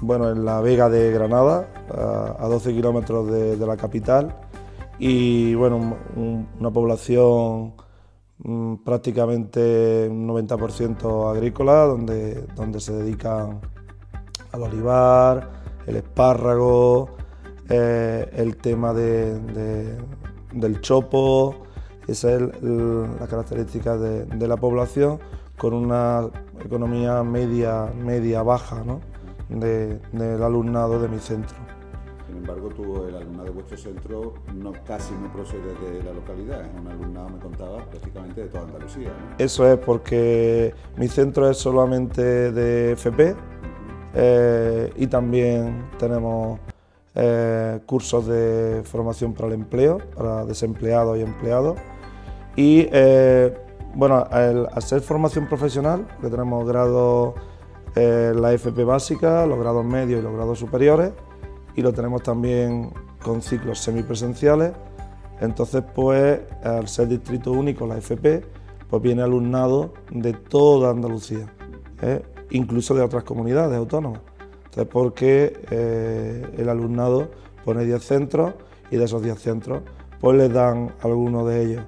bueno, 0.00 0.30
en 0.30 0.44
la 0.44 0.60
Vega 0.60 0.88
de 0.88 1.12
Granada, 1.12 1.68
a, 1.94 2.46
12 2.48 2.72
kilómetros 2.72 3.30
de, 3.30 3.56
la 3.56 3.76
capital, 3.76 4.34
y 4.98 5.54
bueno, 5.54 5.96
una 6.58 6.70
población 6.70 7.74
mm, 8.38 8.76
prácticamente 8.84 10.08
un 10.10 10.28
90% 10.28 11.30
agrícola, 11.30 11.84
donde, 11.84 12.46
donde 12.54 12.80
se 12.80 12.92
dedican 12.92 13.60
al 14.52 14.62
olivar, 14.62 15.50
el 15.86 15.96
espárrago, 15.96 17.10
eh, 17.68 18.28
el 18.34 18.56
tema 18.56 18.92
del 18.92 20.80
chopo, 20.80 21.62
esa 22.06 22.32
es 22.32 22.40
la 22.62 23.26
característica 23.28 23.96
de, 23.96 24.48
la 24.48 24.56
población 24.56 25.20
con 25.56 25.74
una 25.74 26.28
economía 26.64 27.22
media, 27.22 27.86
media 27.94 28.42
baja 28.42 28.82
del 29.48 30.42
alumnado 30.42 31.00
de 31.00 31.08
mi 31.08 31.18
centro. 31.18 31.56
Sin 32.40 32.48
embargo, 32.48 32.70
tú, 32.70 33.04
el 33.04 33.14
alumnado 33.14 33.44
de 33.44 33.50
vuestro 33.50 33.76
centro 33.76 34.32
no, 34.54 34.72
casi 34.86 35.12
no 35.12 35.30
procede 35.30 35.74
de 35.74 36.02
la 36.02 36.14
localidad, 36.14 36.62
es 36.62 36.80
un 36.80 36.88
alumnado, 36.88 37.28
me 37.28 37.38
contaba, 37.38 37.84
prácticamente 37.84 38.40
de 38.40 38.48
toda 38.48 38.64
Andalucía. 38.64 39.12
Eso 39.36 39.70
es 39.70 39.78
porque 39.78 40.72
mi 40.96 41.06
centro 41.08 41.50
es 41.50 41.58
solamente 41.58 42.50
de 42.50 42.92
FP 42.92 43.36
eh, 44.14 44.90
y 44.96 45.06
también 45.08 45.90
tenemos 45.98 46.58
eh, 47.14 47.80
cursos 47.84 48.26
de 48.26 48.80
formación 48.84 49.34
para 49.34 49.48
el 49.48 49.54
empleo, 49.54 49.98
para 50.16 50.46
desempleados 50.46 51.18
y 51.18 51.20
empleados. 51.20 51.78
Y 52.56 52.88
eh, 52.90 53.54
bueno, 53.94 54.26
al, 54.30 54.66
ser 54.80 55.02
formación 55.02 55.46
profesional, 55.46 56.08
que 56.22 56.30
tenemos 56.30 56.66
grados, 56.66 57.34
la 57.94 58.54
FP 58.54 58.82
básica, 58.84 59.44
los 59.44 59.58
grados 59.58 59.84
medios 59.84 60.20
y 60.20 60.22
los 60.22 60.32
grados 60.32 60.58
superiores, 60.58 61.12
y 61.74 61.82
lo 61.82 61.92
tenemos 61.92 62.22
también 62.22 62.90
con 63.22 63.42
ciclos 63.42 63.78
semipresenciales. 63.78 64.72
Entonces, 65.40 65.82
pues, 65.94 66.40
al 66.62 66.88
ser 66.88 67.08
distrito 67.08 67.52
único, 67.52 67.86
la 67.86 67.96
FP, 67.96 68.44
pues 68.88 69.02
viene 69.02 69.22
alumnado 69.22 69.94
de 70.10 70.32
toda 70.32 70.90
Andalucía, 70.90 71.46
incluso 72.50 72.94
de 72.94 73.02
otras 73.02 73.24
comunidades 73.24 73.76
autónomas. 73.76 74.20
Entonces, 74.64 74.92
porque 74.92 75.60
eh, 75.70 76.46
el 76.58 76.68
alumnado 76.68 77.30
pone 77.64 77.84
10 77.84 78.02
centros 78.02 78.54
y 78.90 78.96
de 78.96 79.04
esos 79.04 79.22
10 79.22 79.38
centros 79.38 79.82
pues 80.20 80.36
les 80.36 80.52
dan 80.52 80.92
algunos 81.02 81.48
de 81.48 81.62
ellos. 81.62 81.84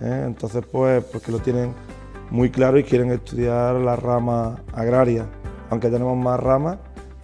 ¿eh? 0.00 0.24
Entonces, 0.26 0.64
pues 0.70 1.04
porque 1.04 1.32
lo 1.32 1.38
tienen 1.38 1.72
muy 2.30 2.50
claro 2.50 2.78
y 2.78 2.84
quieren 2.84 3.10
estudiar 3.10 3.76
la 3.76 3.96
rama 3.96 4.62
agraria, 4.72 5.26
aunque 5.70 5.88
tenemos 5.88 6.16
más 6.16 6.38
ramas, 6.40 6.78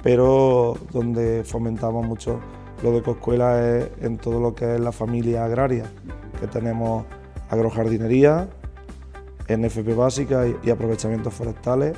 pero 0.04 0.76
donde 0.92 1.44
fomentamos 1.44 2.06
mucho 2.06 2.38
lo 2.82 2.92
de 2.92 3.02
Coscuela 3.02 3.66
es 3.66 3.88
en 4.02 4.18
todo 4.18 4.38
lo 4.38 4.54
que 4.54 4.74
es 4.74 4.80
la 4.80 4.92
familia 4.92 5.46
agraria, 5.46 5.84
que 6.38 6.46
tenemos 6.46 7.06
agrojardinería, 7.48 8.50
NFP 9.48 9.96
básica 9.96 10.44
y 10.62 10.68
aprovechamientos 10.68 11.32
forestales. 11.32 11.96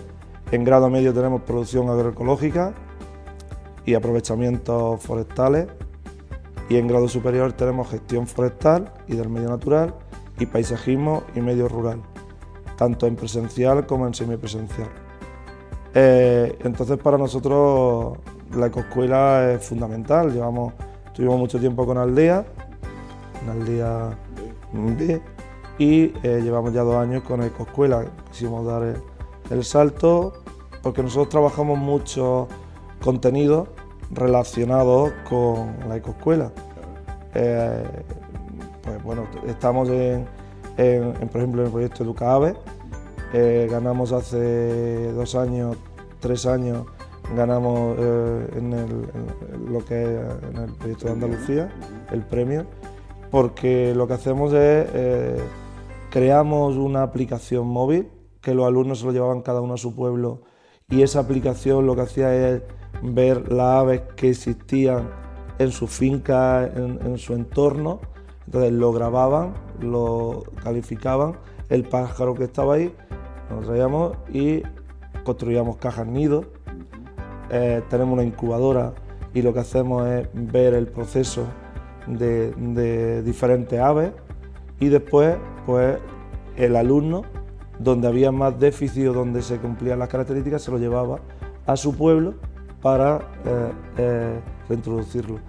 En 0.52 0.62
grado 0.62 0.88
medio 0.88 1.12
tenemos 1.12 1.42
producción 1.42 1.90
agroecológica 1.90 2.74
y 3.84 3.94
aprovechamientos 3.94 5.02
forestales 5.02 5.66
y 6.68 6.76
en 6.76 6.86
grado 6.86 7.08
superior 7.08 7.54
tenemos 7.54 7.90
gestión 7.90 8.28
forestal 8.28 8.92
y 9.08 9.16
del 9.16 9.28
medio 9.28 9.48
natural 9.48 9.94
y 10.38 10.46
paisajismo 10.46 11.24
y 11.34 11.40
medio 11.40 11.68
rural, 11.68 12.00
tanto 12.76 13.08
en 13.08 13.16
presencial 13.16 13.84
como 13.86 14.06
en 14.06 14.14
semipresencial. 14.14 15.05
Eh, 15.98 16.58
entonces 16.60 16.98
para 16.98 17.16
nosotros 17.16 18.18
la 18.54 18.66
ecoescuela 18.66 19.52
es 19.52 19.64
fundamental, 19.64 20.30
llevamos, 20.30 20.74
tuvimos 21.14 21.38
mucho 21.38 21.58
tiempo 21.58 21.86
con 21.86 21.96
Aldea, 21.96 22.44
en 23.42 23.48
Aldea 23.48 24.10
B, 24.74 25.22
y 25.78 26.12
eh, 26.22 26.40
llevamos 26.42 26.74
ya 26.74 26.82
dos 26.82 26.96
años 26.96 27.22
con 27.22 27.42
ecoescuela, 27.42 28.04
quisimos 28.30 28.66
dar 28.66 29.00
el, 29.48 29.64
salto 29.64 30.34
porque 30.82 31.02
nosotros 31.02 31.30
trabajamos 31.30 31.78
mucho 31.78 32.46
contenidos 33.02 33.66
relacionados 34.10 35.12
con 35.26 35.76
la 35.88 35.96
ecoescuela. 35.96 36.52
Eh, 37.32 37.84
pues 38.82 39.02
bueno, 39.02 39.24
estamos 39.46 39.88
en, 39.88 40.28
por 40.76 41.38
ejemplo, 41.38 41.62
en 41.62 41.66
el 41.68 41.72
proyecto 41.72 42.04
Educaave, 42.04 42.54
eh, 43.32 43.66
ganamos 43.70 44.12
hace 44.12 45.12
dos 45.12 45.34
años, 45.34 45.76
tres 46.20 46.46
años, 46.46 46.86
ganamos 47.34 47.96
eh, 47.98 48.48
en, 48.56 49.72
lo 49.72 49.84
que 49.84 50.02
es 50.02 50.20
en 50.50 50.56
el 50.56 50.72
proyecto 50.74 51.06
de 51.06 51.12
Andalucía, 51.12 51.68
el 52.12 52.22
premio, 52.22 52.66
porque 53.30 53.94
lo 53.94 54.06
que 54.06 54.14
hacemos 54.14 54.52
es, 54.52 54.88
creamos 56.10 56.76
una 56.76 57.02
aplicación 57.02 57.66
móvil, 57.66 58.08
que 58.40 58.54
los 58.54 58.66
alumnos 58.66 59.00
se 59.00 59.06
lo 59.06 59.12
llevaban 59.12 59.42
cada 59.42 59.60
uno 59.60 59.74
a 59.74 59.78
su 59.78 59.94
pueblo, 59.94 60.42
y 60.88 61.02
esa 61.02 61.20
aplicación 61.20 61.84
lo 61.86 61.96
que 61.96 62.02
hacía 62.02 62.34
es 62.34 62.62
ver 63.02 63.52
las 63.52 63.80
aves 63.80 64.02
que 64.14 64.30
existían 64.30 65.10
en 65.58 65.70
su 65.70 65.86
finca, 65.86 66.64
en, 66.64 67.18
su 67.18 67.34
entorno. 67.34 68.00
Entonces 68.46 68.72
lo 68.72 68.92
grababan, 68.92 69.54
lo 69.80 70.44
calificaban, 70.62 71.36
el 71.68 71.84
pájaro 71.84 72.34
que 72.34 72.44
estaba 72.44 72.74
ahí, 72.74 72.94
lo 73.50 73.60
traíamos 73.66 74.16
y 74.32 74.62
construíamos 75.26 75.76
cajas 75.76 76.06
nidos. 76.06 76.46
Eh, 77.50 77.82
tenemos 77.90 78.14
una 78.14 78.24
incubadora 78.24 78.94
y 79.34 79.42
lo 79.42 79.52
que 79.52 79.60
hacemos 79.60 80.06
es 80.06 80.28
ver 80.32 80.72
el 80.74 80.86
proceso 80.86 81.44
de, 82.06 82.52
de 82.52 83.22
diferentes 83.22 83.78
aves 83.78 84.12
y 84.80 84.88
después 84.88 85.36
pues 85.66 85.98
el 86.56 86.76
alumno 86.76 87.22
donde 87.78 88.08
había 88.08 88.32
más 88.32 88.58
déficit 88.58 89.08
o 89.08 89.12
donde 89.12 89.42
se 89.42 89.58
cumplían 89.58 89.98
las 89.98 90.08
características 90.08 90.62
se 90.62 90.70
lo 90.70 90.78
llevaba 90.78 91.20
a 91.66 91.76
su 91.76 91.94
pueblo 91.94 92.34
para 92.80 93.18
eh, 93.44 93.72
eh, 93.98 94.40
reintroducirlo. 94.68 95.40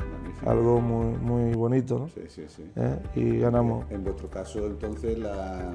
Algo 0.46 0.80
muy, 0.80 1.18
muy 1.18 1.54
bonito, 1.54 2.00
¿no? 2.00 2.08
Sí, 2.08 2.22
sí, 2.28 2.46
sí. 2.48 2.64
¿Eh? 2.76 3.00
Y 3.16 3.40
ganamos. 3.40 3.86
En 3.92 4.04
vuestro 4.04 4.30
caso, 4.30 4.66
entonces, 4.66 5.18
la, 5.18 5.72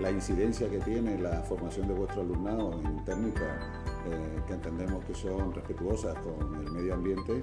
la 0.00 0.10
incidencia 0.10 0.68
que 0.68 0.78
tiene 0.78 1.18
la 1.18 1.42
formación 1.42 1.88
de 1.88 1.94
vuestro 1.94 2.22
alumnado 2.22 2.80
en 2.84 3.04
técnicas 3.04 3.46
que 4.46 4.54
entendemos 4.54 5.04
que 5.04 5.14
son 5.14 5.52
respetuosas 5.52 6.16
con 6.18 6.54
el 6.60 6.70
medio 6.70 6.94
ambiente, 6.94 7.40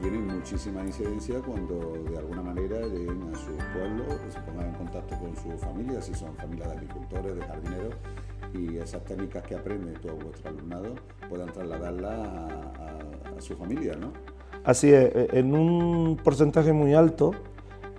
tienen 0.00 0.26
muchísima 0.26 0.82
incidencia 0.82 1.40
cuando 1.40 1.92
de 2.10 2.18
alguna 2.18 2.42
manera 2.42 2.80
lleguen 2.80 3.30
a 3.32 3.38
sus 3.38 3.56
pueblos, 3.74 4.06
se 4.30 4.40
pongan 4.40 4.68
en 4.68 4.74
contacto 4.74 5.16
con 5.18 5.36
sus 5.36 5.60
familias, 5.60 6.06
si 6.06 6.14
son 6.14 6.34
familias 6.36 6.70
de 6.70 6.76
agricultores, 6.76 7.36
de 7.36 7.42
jardineros, 7.42 7.94
y 8.54 8.78
esas 8.78 9.04
técnicas 9.04 9.42
que 9.42 9.54
aprende 9.54 9.92
todo 9.98 10.16
vuestro 10.16 10.50
alumnado 10.50 10.94
puedan 11.28 11.52
trasladarlas 11.52 12.28
a, 12.28 12.98
su 13.38 13.54
familia, 13.54 13.94
¿no? 13.96 14.12
Así 14.64 14.90
es, 14.90 15.14
e, 15.14 15.38
en 15.38 15.54
un 15.54 16.16
porcentaje 16.16 16.72
muy 16.72 16.94
alto, 16.94 17.32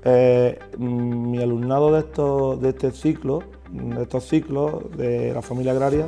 eh, 0.03 0.57
mi 0.79 1.39
alumnado 1.39 1.91
de, 1.91 1.99
estos, 1.99 2.59
de 2.59 2.69
este 2.69 2.91
ciclo, 2.91 3.43
de 3.71 4.03
estos 4.03 4.25
ciclos 4.25 4.95
de 4.97 5.33
la 5.33 5.41
familia 5.41 5.71
agraria, 5.71 6.07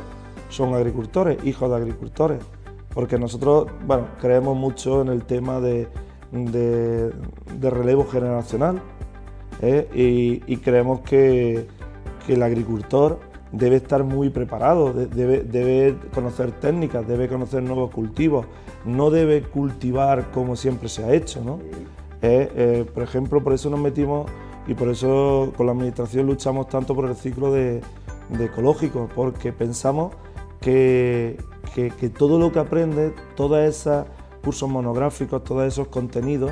son 0.50 0.74
agricultores, 0.74 1.44
hijos 1.46 1.70
de 1.70 1.76
agricultores, 1.76 2.40
porque 2.94 3.18
nosotros, 3.18 3.68
bueno, 3.86 4.08
creemos 4.20 4.58
mucho 4.58 5.02
en 5.02 5.10
el 5.10 5.24
tema 5.24 5.60
de, 5.60 5.88
relevo 7.62 8.06
generacional 8.06 8.82
¿eh? 9.62 10.42
y, 10.48 10.58
creemos 10.58 11.02
que, 11.02 11.68
que 12.26 12.34
el 12.34 12.44
agricultor 12.44 13.20
debe 13.52 13.78
estar 13.78 14.04
muy 14.04 14.30
preparado, 14.30 14.94
debe, 14.94 15.96
conocer 16.14 16.52
técnicas, 16.52 17.08
debe 17.08 17.28
conocer 17.28 17.64
nuevos 17.64 17.92
cultivos, 17.92 18.46
no 18.86 19.10
debe 19.10 19.44
cultivar 19.44 20.32
como 20.32 20.56
siempre 20.56 20.90
se 20.90 21.04
ha 21.04 21.14
hecho. 21.14 21.44
¿no? 21.44 21.60
Eh, 22.22 22.52
eh, 22.56 22.86
por 22.94 23.04
ejemplo, 23.04 23.44
por 23.44 23.54
eso 23.54 23.70
nos 23.70 23.80
metimos 23.80 24.30
y 24.70 24.76
por 24.76 24.88
eso 24.90 25.52
con 25.58 25.66
la 25.66 25.72
administración 25.72 26.28
luchamos 26.28 26.70
tanto 26.70 26.94
por 26.94 27.10
el 27.10 27.16
ciclo 27.16 27.52
de, 27.52 27.82
ecológico, 28.40 29.10
porque 29.16 29.52
pensamos 29.52 30.14
que, 30.62 31.40
todo 32.16 32.38
lo 32.38 32.52
que 32.52 32.60
aprende, 32.60 33.16
todos 33.36 33.58
esos 33.68 34.06
cursos 34.44 34.70
monográficos, 34.70 35.44
todos 35.44 35.66
esos 35.66 35.88
contenidos, 35.88 36.52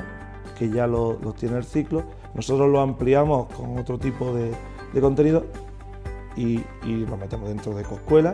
que 0.57 0.67
ya 0.71 0.87
los 0.87 1.35
tiene 1.35 1.57
el 1.57 1.63
ciclo, 1.63 2.05
nosotros 2.33 2.67
los 2.67 2.81
ampliamos 2.81 3.53
con 3.53 3.77
otro 3.77 3.99
tipo 3.99 4.33
de, 4.33 4.51
de 4.93 5.01
contenido 5.01 5.45
y, 6.35 6.63
lo 6.83 7.17
metemos 7.17 7.49
dentro 7.49 7.75
de 7.75 7.83
Coscuela 7.83 8.33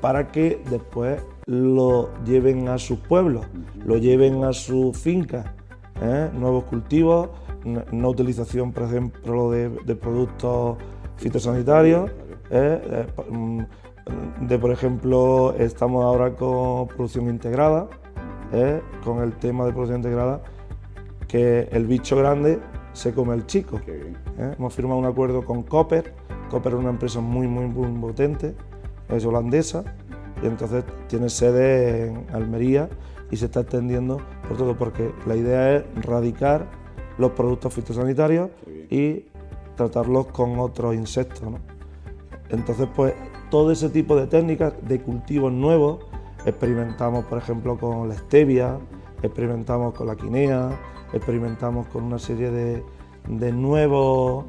para 0.00 0.32
que 0.32 0.60
después 0.68 1.22
lo 1.46 2.10
lleven 2.24 2.68
a 2.68 2.78
sus 2.78 2.98
pueblos, 2.98 3.46
lo 3.84 3.98
lleven 3.98 4.42
a 4.42 4.52
su 4.52 4.92
finca, 4.92 5.54
¿eh? 6.02 6.30
nuevos 6.34 6.64
cultivos, 6.64 7.28
no 7.64 8.08
utilización, 8.08 8.72
por 8.72 8.84
ejemplo, 8.84 9.50
de, 9.50 9.96
productos 9.96 10.78
fitosanitarios, 11.16 12.10
¿eh? 12.50 12.80
Eh, 12.84 13.06
mm, 13.30 13.60
de, 14.48 14.58
por 14.58 14.72
ejemplo, 14.72 15.54
estamos 15.58 16.04
ahora 16.04 16.34
con 16.34 16.88
producción 16.88 17.28
integrada, 17.28 17.88
con 19.04 19.22
el 19.22 19.32
tema 19.34 19.64
de 19.64 19.72
producción 19.72 19.98
integrada, 19.98 20.42
que 21.28 21.68
el 21.70 21.86
bicho 21.86 22.16
grande 22.16 22.58
se 22.92 23.14
come 23.14 23.34
el 23.34 23.46
chico. 23.46 23.80
Hemos 24.36 24.74
firmado 24.74 24.98
un 24.98 25.06
acuerdo 25.06 25.44
con 25.44 25.62
Copper, 25.62 26.12
Copper 26.50 26.72
es 26.72 26.78
una 26.80 26.90
empresa 26.90 27.20
muy, 27.20 27.46
muy, 27.46 27.66
muy 27.66 28.00
potente, 28.00 28.54
es 29.08 29.24
holandesa, 29.24 29.84
y 30.42 30.46
entonces 30.46 30.84
tiene 31.08 31.28
sede 31.28 32.08
en 32.08 32.26
Almería 32.32 32.88
y 33.30 33.36
se 33.36 33.46
está 33.46 33.60
extendiendo 33.60 34.18
por 34.46 34.56
todo, 34.56 34.76
porque 34.76 35.12
la 35.26 35.36
idea 35.36 35.76
es 35.76 35.84
radicar 36.04 36.66
los 37.18 37.32
productos 37.32 37.72
fitosanitarios 37.72 38.50
y 38.90 39.24
tratarlos 39.76 40.26
con 40.26 40.58
otros 40.58 40.94
insectos. 40.94 41.42
¿no? 41.42 41.58
Entonces, 42.50 42.88
pues 42.94 43.14
todo 43.50 43.70
ese 43.70 43.88
tipo 43.88 44.16
de 44.16 44.26
técnicas 44.26 44.74
de 44.82 45.00
cultivos 45.00 45.52
nuevos, 45.52 46.04
experimentamos, 46.44 47.24
por 47.24 47.38
ejemplo, 47.38 47.78
con 47.78 48.08
la 48.08 48.14
stevia, 48.16 48.78
experimentamos 49.22 49.94
con 49.94 50.08
la 50.08 50.16
quinea, 50.16 50.70
experimentamos 51.12 51.86
con 51.86 52.04
una 52.04 52.18
serie 52.18 52.50
de, 52.50 52.82
de 53.28 53.52
nuevos, 53.52 54.46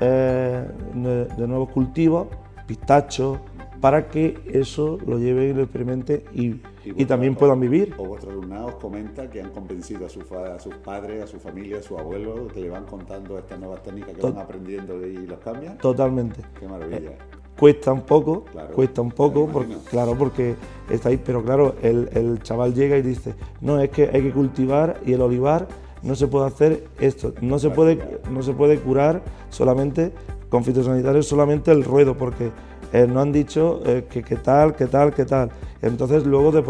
eh, 0.00 0.66
de, 0.94 1.24
de 1.26 1.48
nuevos 1.48 1.70
cultivos, 1.70 2.28
pistachos, 2.66 3.38
para 3.82 4.06
que 4.06 4.38
eso 4.46 4.96
lo 5.04 5.18
lleven 5.18 5.50
y 5.50 5.52
lo 5.54 5.64
experimenten 5.64 6.22
y, 6.32 6.60
y 6.84 7.04
también 7.04 7.34
puedan 7.34 7.58
vivir. 7.58 7.92
O 7.98 8.04
vuestros 8.04 8.32
alumnados 8.32 8.76
comenta 8.76 9.28
que 9.28 9.42
han 9.42 9.50
convencido 9.50 10.06
a, 10.06 10.08
su 10.08 10.20
a 10.20 10.60
sus 10.60 10.76
padres, 10.76 11.24
a 11.24 11.26
su 11.26 11.40
familia, 11.40 11.78
a 11.78 11.82
sus 11.82 11.98
abuelos, 11.98 12.52
que 12.52 12.60
le 12.60 12.70
van 12.70 12.84
contando 12.84 13.36
estas 13.36 13.58
nuevas 13.58 13.82
técnicas 13.82 14.14
que 14.14 14.22
van 14.22 14.38
aprendiendo 14.38 15.04
y 15.04 15.26
los 15.26 15.40
cambian. 15.40 15.78
Totalmente. 15.78 16.42
Qué 16.60 16.68
maravilla. 16.68 17.10
Cuesta 17.58 17.92
un 17.92 18.02
poco, 18.02 18.44
Claro, 18.44 18.72
cuesta 18.72 19.02
un 19.02 19.10
poco, 19.10 19.48
porque, 19.48 19.76
claro, 19.90 20.16
porque 20.16 20.54
está 20.88 21.08
ahí, 21.08 21.16
pero 21.16 21.42
claro, 21.42 21.74
el, 21.82 22.08
el 22.12 22.40
chaval 22.40 22.74
llega 22.74 22.96
y 22.96 23.02
dice, 23.02 23.34
no, 23.60 23.80
es 23.80 23.90
que 23.90 24.04
hay 24.12 24.22
que 24.22 24.30
cultivar 24.30 25.00
y 25.04 25.12
el 25.12 25.20
olivar 25.22 25.66
no 26.02 26.14
se 26.14 26.28
puede 26.28 26.46
hacer 26.46 26.84
esto, 27.00 27.34
no 27.40 27.58
se 27.58 27.70
puede, 27.70 28.20
no 28.30 28.42
se 28.42 28.52
puede 28.52 28.78
curar 28.78 29.22
solamente 29.50 30.12
con 30.48 30.62
fitosanitarios, 30.62 31.26
solamente 31.26 31.72
el 31.72 31.82
ruedo, 31.82 32.16
porque 32.16 32.50
eh, 32.92 33.06
no 33.08 33.20
han 33.20 33.32
dicho 33.32 33.80
eh, 33.84 34.06
que, 34.10 34.22
que 34.22 34.36
tal, 34.36 34.74
que 34.74 34.86
tal, 34.86 35.12
que 35.14 35.24
tal. 35.24 35.50
Entonces 35.80 36.26
luego 36.26 36.52
de 36.52 36.62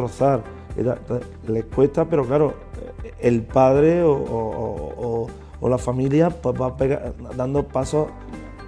entonces, 0.99 1.29
les 1.49 1.65
cuesta, 1.67 2.05
pero 2.07 2.25
claro, 2.25 2.55
eh, 3.05 3.13
el 3.21 3.43
padre 3.43 4.03
o, 4.03 4.13
o- 4.13 5.69
la 5.69 5.79
familia 5.79 6.31
pues 6.31 6.55
va 6.61 6.75
dando 7.37 7.63
pasos 7.67 8.09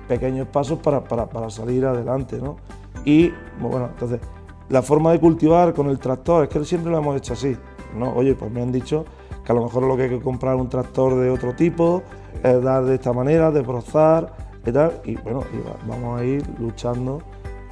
pequeños 0.06 0.46
pasos 0.48 0.78
para, 0.78 1.02
para- 1.02 1.26
para 1.26 1.50
salir 1.50 1.84
adelante, 1.86 2.38
¿no? 2.40 2.56
Y 3.04 3.32
bueno, 3.60 3.88
entonces, 3.92 4.20
la 4.68 4.82
forma 4.82 5.12
de 5.12 5.20
cultivar 5.20 5.72
con 5.74 5.88
el 5.88 5.98
tractor, 5.98 6.44
es 6.44 6.50
que 6.50 6.64
siempre 6.64 6.90
lo 6.92 6.98
hemos 6.98 7.16
hecho 7.16 7.32
así, 7.32 7.56
¿no? 7.96 8.12
Oye, 8.14 8.34
pues 8.34 8.50
me 8.50 8.62
han 8.62 8.70
dicho 8.72 9.04
que 9.44 9.52
a 9.52 9.54
lo 9.54 9.62
mejor 9.64 9.82
lo 9.84 9.96
que 9.96 10.04
hay 10.04 10.08
que 10.10 10.20
comprar 10.20 10.56
un 10.56 10.68
tractor 10.68 11.14
de 11.16 11.30
otro 11.30 11.54
tipo, 11.54 12.02
dar 12.42 12.84
de 12.84 12.94
esta 12.94 13.12
manera, 13.12 13.50
de 13.50 13.60
brozar 13.60 14.32
y 14.66 14.72
tal, 14.72 14.92
y 15.04 15.16
bueno, 15.16 15.42
vamos 15.86 16.20
a 16.20 16.24
ir 16.24 16.42
luchando 16.58 17.20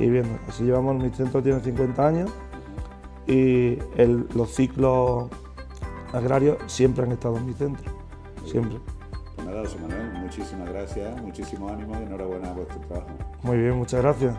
y 0.03 0.11
viendo. 0.11 0.39
Así 0.49 0.65
llevamos, 0.65 0.97
mi 1.03 1.09
centro 1.11 1.43
tiene 1.43 1.61
50 1.61 2.07
años 2.07 2.31
y 3.27 3.79
el- 3.97 4.27
los 4.35 4.51
ciclos 4.55 5.29
agrarios 6.13 6.59
siempre 6.67 7.05
han 7.05 7.13
estado 7.13 7.37
en 7.39 7.47
mi 7.47 7.55
centro, 7.55 7.91
siempre. 8.45 8.79
Pues 9.37 9.47
nada, 9.47 9.61
José 9.63 9.79
Manuel, 9.81 10.13
muchísimas 10.15 10.69
gracias, 10.69 11.23
muchísimo 11.23 11.69
ánimo 11.69 11.95
y 11.99 12.03
enhorabuena 12.05 12.51
a 12.51 12.53
vuestro 12.53 12.79
trabajo. 12.81 13.09
Muy 13.43 13.57
bien, 13.59 13.77
muchas 13.77 14.03
gracias. 14.03 14.35